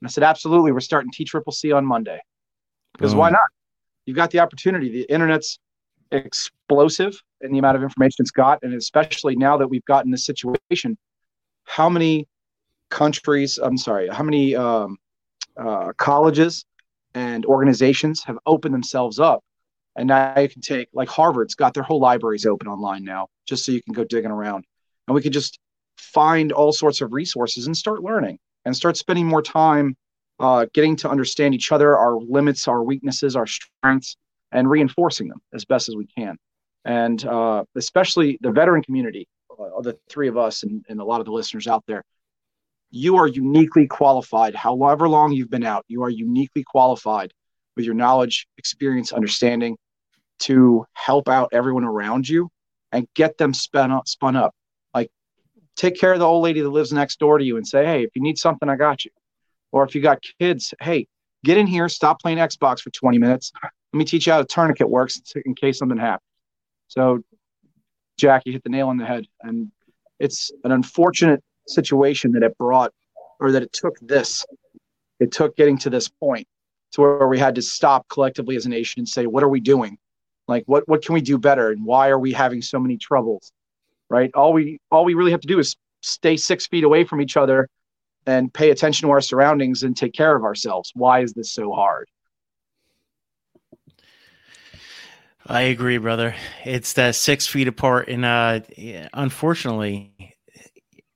And 0.00 0.08
I 0.08 0.10
said, 0.10 0.24
absolutely. 0.24 0.72
We're 0.72 0.80
starting 0.80 1.10
T 1.12 1.24
Triple 1.24 1.52
C 1.52 1.70
on 1.72 1.86
Monday. 1.86 2.20
Because 2.92 3.14
why 3.14 3.30
not? 3.30 3.48
You've 4.06 4.16
got 4.16 4.30
the 4.32 4.40
opportunity. 4.40 4.90
The 4.90 5.02
internet's 5.02 5.60
explosive 6.10 7.20
in 7.42 7.52
the 7.52 7.58
amount 7.58 7.76
of 7.76 7.82
information 7.84 8.16
it's 8.20 8.32
got. 8.32 8.58
And 8.62 8.74
especially 8.74 9.36
now 9.36 9.56
that 9.56 9.68
we've 9.68 9.84
gotten 9.84 10.10
this 10.10 10.24
situation, 10.24 10.98
how 11.64 11.88
many 11.88 12.26
countries, 12.90 13.58
I'm 13.58 13.76
sorry, 13.76 14.08
how 14.08 14.24
many 14.24 14.56
um, 14.56 14.96
uh, 15.56 15.92
colleges 15.96 16.64
and 17.14 17.44
organizations 17.46 18.24
have 18.24 18.38
opened 18.46 18.74
themselves 18.74 19.20
up? 19.20 19.44
And 19.96 20.08
now 20.08 20.38
you 20.38 20.48
can 20.48 20.62
take, 20.62 20.88
like 20.92 21.08
Harvard's 21.08 21.54
got 21.54 21.74
their 21.74 21.82
whole 21.82 22.00
libraries 22.00 22.46
open 22.46 22.68
online 22.68 23.04
now, 23.04 23.28
just 23.46 23.64
so 23.64 23.72
you 23.72 23.82
can 23.82 23.94
go 23.94 24.04
digging 24.04 24.30
around. 24.30 24.64
And 25.06 25.14
we 25.14 25.22
can 25.22 25.32
just 25.32 25.58
find 25.96 26.52
all 26.52 26.72
sorts 26.72 27.00
of 27.00 27.12
resources 27.12 27.66
and 27.66 27.76
start 27.76 28.02
learning 28.02 28.38
and 28.64 28.76
start 28.76 28.96
spending 28.96 29.26
more 29.26 29.42
time 29.42 29.96
uh, 30.40 30.66
getting 30.72 30.96
to 30.96 31.10
understand 31.10 31.54
each 31.54 31.72
other, 31.72 31.96
our 31.96 32.16
limits, 32.16 32.68
our 32.68 32.82
weaknesses, 32.82 33.34
our 33.34 33.46
strengths, 33.46 34.16
and 34.52 34.70
reinforcing 34.70 35.28
them 35.28 35.40
as 35.52 35.64
best 35.64 35.88
as 35.88 35.96
we 35.96 36.06
can. 36.06 36.36
And 36.84 37.24
uh, 37.26 37.64
especially 37.76 38.38
the 38.40 38.52
veteran 38.52 38.82
community, 38.82 39.28
uh, 39.50 39.80
the 39.80 39.98
three 40.08 40.28
of 40.28 40.36
us 40.36 40.62
and, 40.62 40.84
and 40.88 41.00
a 41.00 41.04
lot 41.04 41.20
of 41.20 41.26
the 41.26 41.32
listeners 41.32 41.66
out 41.66 41.84
there, 41.86 42.04
you 42.90 43.16
are 43.16 43.26
uniquely 43.26 43.86
qualified. 43.86 44.54
However 44.54 45.08
long 45.08 45.32
you've 45.32 45.50
been 45.50 45.64
out, 45.64 45.84
you 45.88 46.02
are 46.04 46.08
uniquely 46.10 46.64
qualified 46.64 47.32
with 47.78 47.86
your 47.86 47.94
knowledge, 47.94 48.48
experience, 48.58 49.12
understanding 49.12 49.78
to 50.40 50.84
help 50.94 51.28
out 51.28 51.48
everyone 51.52 51.84
around 51.84 52.28
you 52.28 52.50
and 52.90 53.06
get 53.14 53.38
them 53.38 53.54
spun 53.54 53.92
up, 53.92 54.08
spun 54.08 54.34
up. 54.34 54.52
Like 54.92 55.10
take 55.76 55.98
care 55.98 56.12
of 56.12 56.18
the 56.18 56.26
old 56.26 56.42
lady 56.42 56.60
that 56.60 56.68
lives 56.68 56.92
next 56.92 57.20
door 57.20 57.38
to 57.38 57.44
you 57.44 57.56
and 57.56 57.66
say, 57.66 57.86
Hey, 57.86 58.02
if 58.02 58.10
you 58.14 58.20
need 58.20 58.36
something, 58.36 58.68
I 58.68 58.74
got 58.74 59.04
you. 59.04 59.12
Or 59.70 59.84
if 59.84 59.94
you 59.94 60.02
got 60.02 60.18
kids, 60.40 60.74
Hey, 60.80 61.06
get 61.44 61.56
in 61.56 61.68
here, 61.68 61.88
stop 61.88 62.20
playing 62.20 62.38
Xbox 62.38 62.80
for 62.80 62.90
20 62.90 63.16
minutes. 63.18 63.52
Let 63.62 63.98
me 63.98 64.04
teach 64.04 64.26
you 64.26 64.32
how 64.32 64.40
a 64.40 64.44
tourniquet 64.44 64.90
works 64.90 65.22
in 65.46 65.54
case 65.54 65.78
something 65.78 65.98
happens. 65.98 66.26
So 66.88 67.20
Jack, 68.18 68.42
you 68.44 68.52
hit 68.52 68.64
the 68.64 68.70
nail 68.70 68.88
on 68.88 68.96
the 68.96 69.06
head. 69.06 69.24
And 69.42 69.70
it's 70.18 70.50
an 70.64 70.72
unfortunate 70.72 71.44
situation 71.68 72.32
that 72.32 72.42
it 72.42 72.58
brought 72.58 72.92
or 73.38 73.52
that 73.52 73.62
it 73.62 73.72
took 73.72 73.94
this. 74.00 74.44
It 75.20 75.30
took 75.30 75.56
getting 75.56 75.78
to 75.78 75.90
this 75.90 76.08
point 76.08 76.48
to 76.92 77.00
where 77.00 77.28
we 77.28 77.38
had 77.38 77.54
to 77.56 77.62
stop 77.62 78.08
collectively 78.08 78.56
as 78.56 78.66
a 78.66 78.68
nation 78.68 79.00
and 79.00 79.08
say, 79.08 79.26
what 79.26 79.42
are 79.42 79.48
we 79.48 79.60
doing? 79.60 79.98
Like 80.46 80.64
what 80.66 80.88
what 80.88 81.04
can 81.04 81.14
we 81.14 81.20
do 81.20 81.38
better? 81.38 81.70
And 81.70 81.84
why 81.84 82.08
are 82.08 82.18
we 82.18 82.32
having 82.32 82.62
so 82.62 82.80
many 82.80 82.96
troubles? 82.96 83.52
Right? 84.08 84.30
All 84.34 84.52
we 84.52 84.80
all 84.90 85.04
we 85.04 85.14
really 85.14 85.30
have 85.30 85.42
to 85.42 85.48
do 85.48 85.58
is 85.58 85.76
stay 86.02 86.36
six 86.36 86.66
feet 86.66 86.84
away 86.84 87.04
from 87.04 87.20
each 87.20 87.36
other 87.36 87.68
and 88.26 88.52
pay 88.52 88.70
attention 88.70 89.06
to 89.06 89.12
our 89.12 89.20
surroundings 89.20 89.82
and 89.82 89.96
take 89.96 90.14
care 90.14 90.34
of 90.34 90.44
ourselves. 90.44 90.90
Why 90.94 91.20
is 91.20 91.32
this 91.34 91.52
so 91.52 91.72
hard? 91.72 92.08
I 95.46 95.62
agree, 95.62 95.96
brother. 95.96 96.34
It's 96.64 96.92
that 96.94 97.14
six 97.14 97.46
feet 97.46 97.68
apart, 97.68 98.08
and 98.08 98.24
uh, 98.24 98.60
unfortunately, 99.14 100.36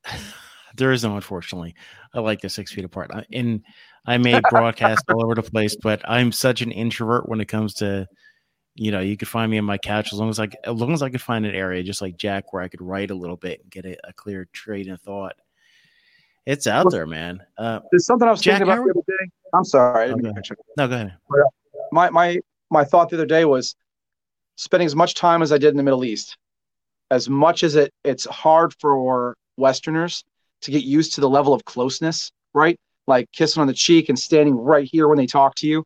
there 0.76 0.92
is 0.92 1.04
no 1.04 1.16
unfortunately. 1.16 1.74
I 2.14 2.20
like 2.20 2.40
the 2.40 2.48
six 2.48 2.72
feet 2.72 2.84
apart, 2.86 3.10
and 3.30 3.62
I 4.04 4.18
may 4.18 4.40
broadcast 4.50 5.04
all 5.08 5.24
over 5.24 5.34
the 5.34 5.42
place, 5.42 5.76
but 5.76 6.02
I'm 6.08 6.32
such 6.32 6.60
an 6.60 6.72
introvert 6.72 7.28
when 7.28 7.40
it 7.40 7.46
comes 7.46 7.74
to, 7.74 8.06
you 8.74 8.90
know, 8.90 9.00
you 9.00 9.16
could 9.16 9.28
find 9.28 9.50
me 9.50 9.58
on 9.58 9.64
my 9.64 9.78
couch 9.78 10.12
as 10.12 10.18
long 10.18 10.28
as 10.28 10.40
I, 10.40 10.48
as 10.64 10.74
long 10.74 10.92
as 10.92 11.02
I 11.02 11.10
could 11.10 11.22
find 11.22 11.46
an 11.46 11.54
area 11.54 11.82
just 11.82 12.02
like 12.02 12.16
Jack 12.16 12.52
where 12.52 12.62
I 12.62 12.68
could 12.68 12.82
write 12.82 13.10
a 13.10 13.14
little 13.14 13.36
bit 13.36 13.60
and 13.62 13.70
get 13.70 13.84
a, 13.84 13.96
a 14.08 14.12
clear 14.12 14.48
train 14.52 14.90
of 14.90 15.00
thought. 15.00 15.34
It's 16.46 16.66
out 16.66 16.90
there, 16.90 17.06
man. 17.06 17.40
Uh, 17.56 17.80
There's 17.92 18.04
something 18.04 18.26
I 18.26 18.32
was 18.32 18.40
Jack, 18.40 18.58
thinking 18.58 18.72
about 18.72 18.84
the 18.84 18.90
other 18.90 19.00
day. 19.06 19.30
I'm 19.54 19.64
sorry. 19.64 20.10
Okay. 20.10 20.32
No, 20.76 20.88
go 20.88 20.94
ahead. 20.94 21.14
My 21.92 22.10
my 22.10 22.40
my 22.70 22.84
thought 22.84 23.10
the 23.10 23.16
other 23.16 23.26
day 23.26 23.44
was 23.44 23.76
spending 24.56 24.86
as 24.86 24.96
much 24.96 25.14
time 25.14 25.42
as 25.42 25.52
I 25.52 25.58
did 25.58 25.70
in 25.70 25.76
the 25.76 25.84
Middle 25.84 26.04
East, 26.04 26.36
as 27.12 27.28
much 27.28 27.62
as 27.62 27.76
it 27.76 27.92
it's 28.02 28.24
hard 28.24 28.74
for 28.80 29.36
Westerners 29.56 30.24
to 30.62 30.72
get 30.72 30.82
used 30.82 31.14
to 31.14 31.20
the 31.20 31.28
level 31.28 31.54
of 31.54 31.64
closeness, 31.64 32.32
right? 32.54 32.78
Like 33.06 33.30
kissing 33.32 33.60
on 33.60 33.66
the 33.66 33.74
cheek 33.74 34.08
and 34.08 34.18
standing 34.18 34.54
right 34.54 34.88
here 34.90 35.08
when 35.08 35.18
they 35.18 35.26
talk 35.26 35.54
to 35.56 35.66
you. 35.66 35.84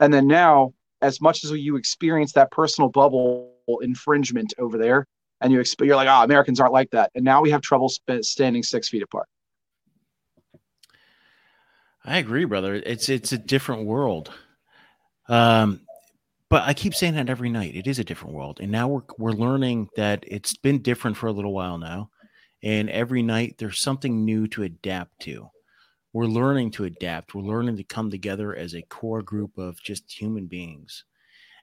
And 0.00 0.12
then 0.12 0.26
now, 0.26 0.72
as 1.02 1.20
much 1.20 1.44
as 1.44 1.50
you 1.50 1.76
experience 1.76 2.32
that 2.32 2.50
personal 2.50 2.88
bubble 2.88 3.52
infringement 3.82 4.54
over 4.58 4.78
there, 4.78 5.06
and 5.40 5.52
you 5.52 5.58
exp- 5.60 5.84
you're 5.84 5.96
like, 5.96 6.08
oh, 6.08 6.22
Americans 6.22 6.60
aren't 6.60 6.72
like 6.72 6.90
that. 6.90 7.10
And 7.14 7.24
now 7.24 7.42
we 7.42 7.50
have 7.50 7.60
trouble 7.60 7.88
sp- 7.92 8.22
standing 8.22 8.62
six 8.62 8.88
feet 8.88 9.02
apart. 9.02 9.28
I 12.04 12.18
agree, 12.18 12.44
brother. 12.44 12.74
It's 12.74 13.08
it's 13.08 13.32
a 13.32 13.38
different 13.38 13.86
world. 13.86 14.30
Um, 15.28 15.80
but 16.50 16.62
I 16.64 16.74
keep 16.74 16.94
saying 16.94 17.14
that 17.14 17.30
every 17.30 17.48
night. 17.48 17.74
It 17.74 17.86
is 17.86 17.98
a 17.98 18.04
different 18.04 18.34
world, 18.34 18.60
and 18.60 18.70
now 18.70 18.88
we're 18.88 19.02
we're 19.18 19.32
learning 19.32 19.88
that 19.96 20.24
it's 20.26 20.56
been 20.56 20.82
different 20.82 21.16
for 21.16 21.26
a 21.26 21.32
little 21.32 21.52
while 21.52 21.78
now, 21.78 22.10
and 22.62 22.90
every 22.90 23.22
night 23.22 23.56
there's 23.58 23.80
something 23.80 24.24
new 24.24 24.46
to 24.48 24.62
adapt 24.62 25.20
to. 25.22 25.48
We're 26.14 26.24
learning 26.26 26.70
to 26.72 26.84
adapt. 26.84 27.34
We're 27.34 27.42
learning 27.42 27.76
to 27.76 27.84
come 27.84 28.10
together 28.10 28.56
as 28.56 28.74
a 28.74 28.82
core 28.82 29.20
group 29.20 29.58
of 29.58 29.82
just 29.82 30.10
human 30.10 30.46
beings, 30.46 31.04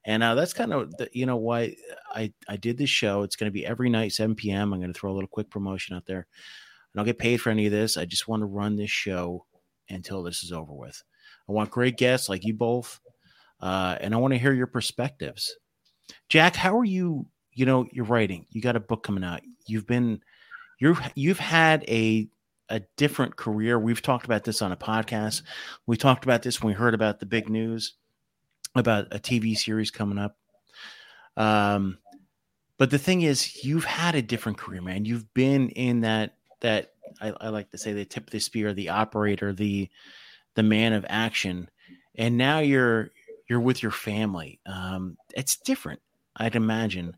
and 0.06 0.22
uh, 0.22 0.36
that's 0.36 0.54
kind 0.54 0.74
of 0.74 0.96
the, 0.98 1.10
you 1.12 1.26
know 1.26 1.38
why 1.38 1.76
I 2.14 2.32
I 2.48 2.58
did 2.58 2.78
this 2.78 2.92
show. 2.92 3.24
It's 3.24 3.36
going 3.36 3.50
to 3.50 3.54
be 3.54 3.66
every 3.66 3.90
night 3.90 4.12
7 4.12 4.36
p.m. 4.36 4.74
I'm 4.74 4.80
going 4.80 4.94
to 4.94 5.00
throw 5.00 5.12
a 5.12 5.16
little 5.16 5.28
quick 5.28 5.50
promotion 5.50 5.96
out 5.96 6.06
there. 6.06 6.28
I 6.30 7.00
don't 7.00 7.06
get 7.06 7.18
paid 7.18 7.38
for 7.38 7.50
any 7.50 7.66
of 7.66 7.72
this. 7.72 7.98
I 7.98 8.06
just 8.06 8.28
want 8.28 8.42
to 8.42 8.46
run 8.46 8.76
this 8.76 8.92
show 8.92 9.46
until 9.90 10.22
this 10.22 10.44
is 10.44 10.52
over 10.52 10.74
with. 10.74 11.02
I 11.50 11.54
want 11.54 11.72
great 11.72 11.98
guests 11.98 12.30
like 12.30 12.46
you 12.46 12.54
both 12.54 13.00
uh, 13.62 13.98
and 14.02 14.14
I 14.14 14.18
want 14.18 14.34
to 14.34 14.40
hear 14.40 14.54
your 14.54 14.68
perspectives. 14.68 15.56
Jack, 16.30 16.56
how 16.56 16.78
are 16.78 16.86
you? 16.86 17.28
You 17.54 17.66
know, 17.66 17.86
you're 17.92 18.06
writing. 18.06 18.46
You 18.50 18.62
got 18.62 18.76
a 18.76 18.80
book 18.80 19.04
coming 19.04 19.24
out. 19.24 19.42
You've 19.68 19.86
been, 19.86 20.22
you're, 20.80 20.98
you've 21.16 21.40
had 21.40 21.84
a 21.88 22.28
a 22.72 22.82
different 22.98 23.36
career. 23.36 23.78
We've 23.78 24.02
talked 24.02 24.26
about 24.26 24.44
this 24.44 24.62
on 24.62 24.72
a 24.72 24.78
podcast. 24.78 25.44
We 25.86 25.98
talked 25.98 26.24
about 26.24 26.42
this 26.42 26.62
when 26.62 26.74
we 26.74 26.78
heard 26.78 26.94
about 26.94 27.20
the 27.20 27.26
big 27.26 27.50
news 27.50 27.94
about 28.76 29.08
a 29.12 29.20
TV 29.20 29.58
series 29.58 29.92
coming 29.92 30.18
up. 30.18 30.38
Um, 31.38 31.98
but 32.78 32.90
the 32.90 32.98
thing 32.98 33.22
is, 33.22 33.64
you've 33.64 33.84
had 33.84 34.16
a 34.16 34.22
different 34.22 34.58
career, 34.58 34.82
man. 34.82 35.06
You've 35.06 35.32
been 35.34 35.70
in 35.70 36.02
that 36.02 36.36
that 36.62 36.94
I, 37.22 37.34
I 37.42 37.50
like 37.50 37.70
to 37.72 37.78
say 37.78 37.94
the 37.94 38.06
tip 38.06 38.28
of 38.28 38.32
the 38.32 38.40
spear, 38.40 38.74
the 38.74 38.90
operator, 38.90 39.54
the 39.54 39.90
the 40.56 40.64
man 40.64 40.94
of 40.94 41.06
action, 41.10 41.70
and 42.16 42.38
now 42.38 42.60
you're 42.60 43.12
you're 43.50 43.60
with 43.60 43.84
your 43.84 43.92
family. 43.92 44.60
Um, 44.66 45.18
it's 45.36 45.58
different, 45.58 46.02
I'd 46.38 46.56
imagine. 46.56 47.16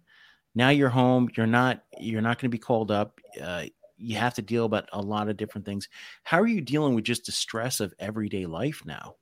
Now 0.55 0.69
you're 0.69 0.89
home. 0.89 1.29
You're 1.35 1.47
not. 1.47 1.83
You're 1.99 2.21
not 2.21 2.37
going 2.39 2.49
to 2.49 2.55
be 2.55 2.59
called 2.59 2.91
up. 2.91 3.19
Uh, 3.41 3.65
you 4.03 4.17
have 4.17 4.33
to 4.35 4.41
deal 4.41 4.65
about 4.65 4.89
a 4.91 5.01
lot 5.01 5.29
of 5.29 5.37
different 5.37 5.65
things. 5.65 5.87
How 6.23 6.41
are 6.41 6.47
you 6.47 6.61
dealing 6.61 6.93
with 6.93 7.05
just 7.05 7.25
the 7.25 7.31
stress 7.31 7.79
of 7.79 7.93
everyday 7.99 8.45
life 8.45 8.83
now? 8.85 9.15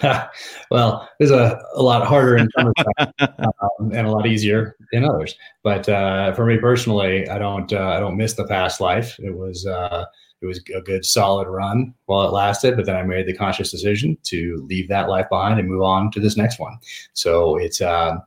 well, 0.70 1.08
it's 1.18 1.32
a, 1.32 1.60
a 1.74 1.82
lot 1.82 2.06
harder 2.06 2.36
in 2.36 2.48
some 2.56 2.72
um, 3.18 3.92
and 3.92 4.06
a 4.06 4.10
lot 4.10 4.26
easier 4.26 4.76
in 4.92 5.04
others. 5.04 5.34
But 5.64 5.88
uh, 5.88 6.32
for 6.34 6.46
me 6.46 6.58
personally, 6.58 7.28
I 7.28 7.38
don't 7.38 7.72
uh, 7.72 7.94
I 7.96 7.98
don't 7.98 8.16
miss 8.16 8.34
the 8.34 8.46
past 8.46 8.80
life. 8.80 9.18
It 9.18 9.34
was 9.34 9.66
uh, 9.66 10.04
it 10.40 10.46
was 10.46 10.62
a 10.72 10.80
good 10.80 11.04
solid 11.04 11.48
run 11.48 11.94
while 12.06 12.28
it 12.28 12.32
lasted, 12.32 12.76
but 12.76 12.86
then 12.86 12.94
I 12.94 13.02
made 13.02 13.26
the 13.26 13.36
conscious 13.36 13.72
decision 13.72 14.16
to 14.24 14.64
leave 14.68 14.88
that 14.88 15.08
life 15.08 15.28
behind 15.28 15.58
and 15.58 15.68
move 15.68 15.82
on 15.82 16.12
to 16.12 16.20
this 16.20 16.36
next 16.36 16.60
one. 16.60 16.78
So 17.14 17.56
it's 17.56 17.80
uh, 17.80 18.18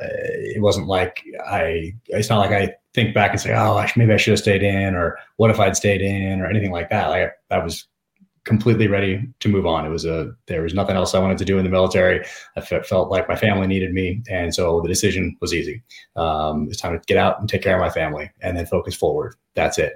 it 0.00 0.62
wasn't 0.62 0.86
like 0.86 1.24
I 1.44 1.94
it's 2.06 2.30
not 2.30 2.38
like 2.38 2.52
I 2.52 2.74
think 2.94 3.14
back 3.14 3.30
and 3.30 3.40
say, 3.40 3.54
oh, 3.54 3.84
maybe 3.96 4.12
I 4.12 4.16
should 4.16 4.32
have 4.32 4.40
stayed 4.40 4.62
in, 4.62 4.94
or 4.94 5.18
what 5.36 5.50
if 5.50 5.60
I'd 5.60 5.76
stayed 5.76 6.00
in, 6.00 6.40
or 6.40 6.46
anything 6.46 6.72
like 6.72 6.90
that. 6.90 7.08
Like 7.08 7.32
that 7.48 7.64
was 7.64 7.86
completely 8.44 8.86
ready 8.86 9.28
to 9.40 9.48
move 9.48 9.66
on. 9.66 9.84
It 9.84 9.90
was 9.90 10.04
a 10.04 10.32
there 10.46 10.62
was 10.62 10.74
nothing 10.74 10.96
else 10.96 11.14
I 11.14 11.18
wanted 11.18 11.38
to 11.38 11.44
do 11.44 11.58
in 11.58 11.64
the 11.64 11.70
military. 11.70 12.24
I 12.56 12.60
felt 12.60 13.10
like 13.10 13.28
my 13.28 13.36
family 13.36 13.66
needed 13.66 13.92
me, 13.92 14.22
and 14.28 14.54
so 14.54 14.80
the 14.80 14.88
decision 14.88 15.36
was 15.40 15.54
easy. 15.54 15.82
Um, 16.16 16.66
it's 16.68 16.80
time 16.80 16.98
to 16.98 17.04
get 17.06 17.16
out 17.16 17.38
and 17.40 17.48
take 17.48 17.62
care 17.62 17.76
of 17.76 17.80
my 17.80 17.90
family, 17.90 18.30
and 18.40 18.56
then 18.56 18.66
focus 18.66 18.94
forward. 18.94 19.34
That's 19.54 19.78
it. 19.78 19.92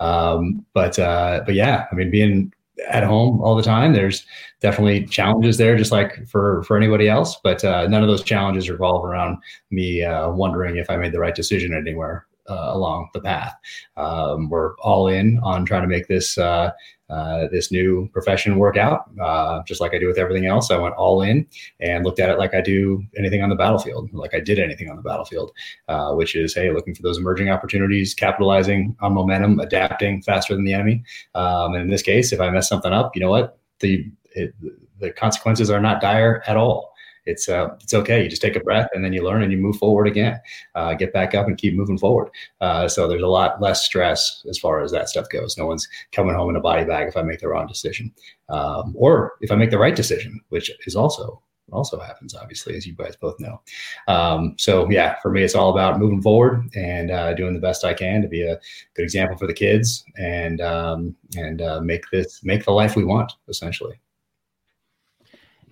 Um, 0.00 0.64
but 0.74 0.98
uh, 0.98 1.42
but 1.44 1.54
yeah, 1.54 1.86
I 1.90 1.94
mean, 1.94 2.10
being 2.10 2.52
at 2.88 3.02
home 3.02 3.40
all 3.40 3.56
the 3.56 3.62
time, 3.62 3.92
there's 3.92 4.24
definitely 4.60 5.04
challenges 5.06 5.58
there, 5.58 5.76
just 5.76 5.92
like 5.92 6.26
for 6.28 6.62
for 6.62 6.76
anybody 6.76 7.08
else. 7.08 7.36
But 7.42 7.64
uh, 7.64 7.88
none 7.88 8.02
of 8.02 8.08
those 8.08 8.22
challenges 8.22 8.70
revolve 8.70 9.04
around 9.04 9.38
me 9.70 10.04
uh, 10.04 10.30
wondering 10.30 10.76
if 10.76 10.88
I 10.88 10.96
made 10.96 11.12
the 11.12 11.20
right 11.20 11.34
decision 11.34 11.74
anywhere 11.74 12.26
uh, 12.48 12.70
along 12.72 13.08
the 13.14 13.20
path. 13.20 13.54
Um, 13.96 14.48
we're 14.48 14.76
all 14.76 15.08
in 15.08 15.38
on 15.40 15.64
trying 15.64 15.82
to 15.82 15.88
make 15.88 16.08
this 16.08 16.38
uh, 16.38 16.72
uh, 17.10 17.48
this 17.50 17.72
new 17.72 18.06
profession 18.12 18.58
work 18.58 18.76
out, 18.76 19.10
uh, 19.18 19.62
just 19.66 19.80
like 19.80 19.94
I 19.94 19.98
do 19.98 20.06
with 20.06 20.18
everything 20.18 20.44
else. 20.44 20.70
I 20.70 20.76
went 20.76 20.94
all 20.96 21.22
in 21.22 21.46
and 21.80 22.04
looked 22.04 22.20
at 22.20 22.28
it 22.28 22.38
like 22.38 22.54
I 22.54 22.60
do 22.60 23.02
anything 23.16 23.42
on 23.42 23.48
the 23.48 23.56
battlefield, 23.56 24.12
like 24.12 24.34
I 24.34 24.40
did 24.40 24.58
anything 24.58 24.90
on 24.90 24.96
the 24.96 25.02
battlefield, 25.02 25.52
uh, 25.88 26.12
which 26.12 26.36
is 26.36 26.54
hey, 26.54 26.70
looking 26.70 26.94
for 26.94 27.02
those 27.02 27.16
emerging 27.16 27.48
opportunities, 27.48 28.12
capitalizing 28.12 28.94
on 29.00 29.14
momentum, 29.14 29.58
adapting 29.58 30.20
faster 30.20 30.54
than 30.54 30.64
the 30.64 30.74
enemy. 30.74 31.02
Um, 31.34 31.72
and 31.72 31.84
in 31.84 31.88
this 31.88 32.02
case, 32.02 32.30
if 32.32 32.40
I 32.40 32.50
mess 32.50 32.68
something 32.68 32.92
up, 32.92 33.16
you 33.16 33.20
know 33.20 33.30
what 33.30 33.58
the 33.80 34.10
it, 34.32 34.54
the 35.00 35.10
consequences 35.10 35.70
are 35.70 35.80
not 35.80 36.02
dire 36.02 36.42
at 36.46 36.58
all 36.58 36.92
it's 37.28 37.48
uh, 37.48 37.68
it's 37.80 37.94
okay. 37.94 38.22
You 38.22 38.28
just 38.28 38.42
take 38.42 38.56
a 38.56 38.60
breath 38.60 38.88
and 38.94 39.04
then 39.04 39.12
you 39.12 39.22
learn 39.22 39.42
and 39.42 39.52
you 39.52 39.58
move 39.58 39.76
forward 39.76 40.08
again. 40.08 40.40
Uh, 40.74 40.94
get 40.94 41.12
back 41.12 41.34
up 41.34 41.46
and 41.46 41.58
keep 41.58 41.74
moving 41.74 41.98
forward. 41.98 42.30
Uh, 42.60 42.88
so 42.88 43.06
there's 43.06 43.22
a 43.22 43.28
lot 43.28 43.60
less 43.60 43.84
stress 43.84 44.44
as 44.48 44.58
far 44.58 44.82
as 44.82 44.90
that 44.92 45.08
stuff 45.08 45.28
goes. 45.28 45.56
No 45.58 45.66
one's 45.66 45.86
coming 46.12 46.34
home 46.34 46.50
in 46.50 46.56
a 46.56 46.60
body 46.60 46.84
bag 46.84 47.06
if 47.06 47.16
I 47.16 47.22
make 47.22 47.40
the 47.40 47.48
wrong 47.48 47.66
decision, 47.66 48.12
um, 48.48 48.94
or 48.96 49.34
if 49.42 49.52
I 49.52 49.56
make 49.56 49.70
the 49.70 49.78
right 49.78 49.94
decision, 49.94 50.40
which 50.48 50.70
is 50.86 50.96
also 50.96 51.42
also 51.70 52.00
happens, 52.00 52.34
obviously, 52.34 52.74
as 52.76 52.86
you 52.86 52.94
guys 52.94 53.14
both 53.16 53.38
know. 53.38 53.60
Um, 54.08 54.54
so 54.56 54.90
yeah, 54.90 55.16
for 55.20 55.30
me, 55.30 55.42
it's 55.42 55.54
all 55.54 55.70
about 55.70 55.98
moving 55.98 56.22
forward 56.22 56.62
and 56.74 57.10
uh, 57.10 57.34
doing 57.34 57.52
the 57.52 57.60
best 57.60 57.84
I 57.84 57.92
can 57.92 58.22
to 58.22 58.28
be 58.28 58.42
a 58.42 58.58
good 58.94 59.02
example 59.02 59.36
for 59.36 59.46
the 59.46 59.52
kids 59.52 60.02
and 60.16 60.62
um, 60.62 61.14
and 61.36 61.60
uh, 61.60 61.80
make 61.82 62.04
this 62.10 62.42
make 62.42 62.64
the 62.64 62.72
life 62.72 62.96
we 62.96 63.04
want, 63.04 63.32
essentially. 63.48 64.00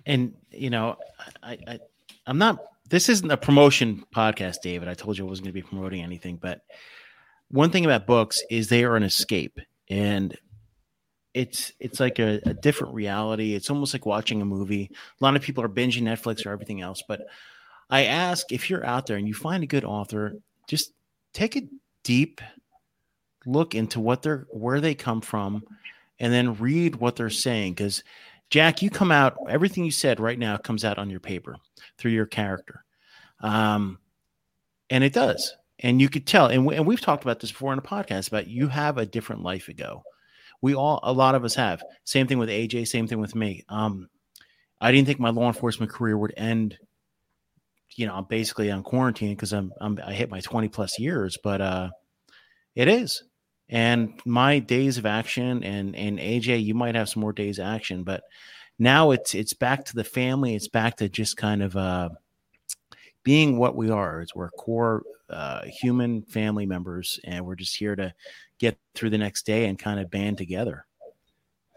And 0.07 0.33
you 0.51 0.71
know, 0.71 0.95
I, 1.43 1.57
I 1.67 1.79
I'm 2.25 2.39
not. 2.39 2.59
This 2.89 3.09
isn't 3.09 3.29
a 3.29 3.37
promotion 3.37 4.05
podcast, 4.15 4.61
David. 4.63 4.87
I 4.87 4.93
told 4.93 5.17
you 5.17 5.25
I 5.25 5.29
wasn't 5.29 5.45
going 5.45 5.53
to 5.53 5.61
be 5.61 5.67
promoting 5.67 6.01
anything, 6.01 6.37
but 6.37 6.61
one 7.49 7.69
thing 7.69 7.83
about 7.83 8.07
books 8.07 8.41
is 8.49 8.69
they 8.69 8.85
are 8.85 8.95
an 8.95 9.03
escape, 9.03 9.59
and 9.89 10.35
it's 11.33 11.73
it's 11.81 11.99
like 11.99 12.19
a, 12.19 12.39
a, 12.45 12.53
different 12.53 12.93
reality. 12.93 13.53
It's 13.53 13.69
almost 13.69 13.93
like 13.93 14.05
watching 14.05 14.41
a 14.41 14.45
movie. 14.45 14.89
A 15.19 15.23
lot 15.23 15.35
of 15.35 15.41
people 15.41 15.63
are 15.63 15.69
binging 15.69 16.03
Netflix 16.03 16.45
or 16.45 16.51
everything 16.51 16.81
else, 16.81 17.03
but 17.05 17.27
I 17.89 18.05
ask 18.05 18.51
if 18.51 18.69
you're 18.69 18.85
out 18.85 19.05
there 19.05 19.17
and 19.17 19.27
you 19.27 19.33
find 19.33 19.61
a 19.63 19.67
good 19.67 19.83
author, 19.83 20.37
just 20.67 20.93
take 21.33 21.57
a 21.57 21.67
deep 22.03 22.39
look 23.45 23.75
into 23.75 23.99
what 23.99 24.21
they're 24.21 24.47
where 24.51 24.79
they 24.79 24.95
come 24.95 25.19
from, 25.19 25.63
and 26.17 26.31
then 26.31 26.55
read 26.55 26.95
what 26.95 27.17
they're 27.17 27.29
saying. 27.29 27.73
Because 27.73 28.03
Jack, 28.49 28.81
you 28.81 28.89
come 28.89 29.11
out 29.11 29.37
everything 29.49 29.83
you 29.83 29.91
said 29.91 30.19
right 30.19 30.39
now 30.39 30.57
comes 30.57 30.85
out 30.85 30.97
on 30.97 31.09
your 31.09 31.19
paper 31.19 31.57
through 31.97 32.11
your 32.11 32.25
character, 32.25 32.83
um, 33.41 33.99
and 34.89 35.03
it 35.03 35.13
does. 35.13 35.53
And 35.79 36.01
you 36.01 36.09
could 36.09 36.25
tell, 36.25 36.47
and, 36.47 36.65
we, 36.65 36.75
and 36.75 36.87
we've 36.87 37.01
talked 37.01 37.23
about 37.23 37.39
this 37.39 37.51
before 37.51 37.71
in 37.71 37.77
a 37.77 37.83
podcast 37.83 38.29
about 38.29 38.47
you 38.47 38.67
have 38.67 38.97
a 38.97 39.05
different 39.05 39.43
life 39.43 39.67
ago 39.67 40.01
we 40.61 40.75
all, 40.75 40.99
a 41.03 41.13
lot 41.13 41.35
of 41.35 41.43
us 41.43 41.55
have. 41.55 41.83
Same 42.03 42.27
thing 42.27 42.37
with 42.37 42.49
AJ. 42.49 42.87
Same 42.87 43.07
thing 43.07 43.19
with 43.19 43.35
me. 43.35 43.63
Um, 43.69 44.09
I 44.79 44.91
didn't 44.91 45.07
think 45.07 45.19
my 45.19 45.29
law 45.29 45.47
enforcement 45.47 45.91
career 45.91 46.17
would 46.17 46.33
end. 46.37 46.77
You 47.95 48.07
know, 48.07 48.15
I'm 48.15 48.25
basically 48.25 48.71
on 48.71 48.83
quarantine 48.83 49.35
because 49.35 49.53
I'm, 49.53 49.73
I'm 49.81 49.99
I 50.05 50.13
hit 50.13 50.29
my 50.29 50.39
20 50.39 50.67
plus 50.67 50.99
years, 50.99 51.37
but 51.43 51.61
uh, 51.61 51.89
it 52.75 52.87
is. 52.87 53.23
And 53.69 54.19
my 54.25 54.59
days 54.59 54.97
of 54.97 55.05
action 55.05 55.63
and 55.63 55.95
and 55.95 56.19
AJ, 56.19 56.63
you 56.63 56.73
might 56.73 56.95
have 56.95 57.09
some 57.09 57.21
more 57.21 57.33
days 57.33 57.59
of 57.59 57.65
action, 57.65 58.03
but 58.03 58.23
now 58.79 59.11
it's 59.11 59.35
it's 59.35 59.53
back 59.53 59.85
to 59.85 59.95
the 59.95 60.03
family. 60.03 60.55
It's 60.55 60.69
back 60.69 60.97
to 60.97 61.09
just 61.09 61.37
kind 61.37 61.61
of 61.61 61.75
uh, 61.75 62.09
being 63.23 63.57
what 63.57 63.75
we 63.75 63.89
are. 63.89 64.21
It's 64.21 64.33
we're 64.33 64.49
core 64.51 65.03
uh, 65.29 65.63
human 65.65 66.21
family 66.23 66.65
members, 66.65 67.19
and 67.25 67.45
we're 67.45 67.55
just 67.55 67.75
here 67.75 67.95
to 67.95 68.13
get 68.59 68.77
through 68.95 69.09
the 69.09 69.17
next 69.17 69.45
day 69.45 69.65
and 69.65 69.77
kind 69.77 69.99
of 69.99 70.09
band 70.09 70.37
together. 70.37 70.86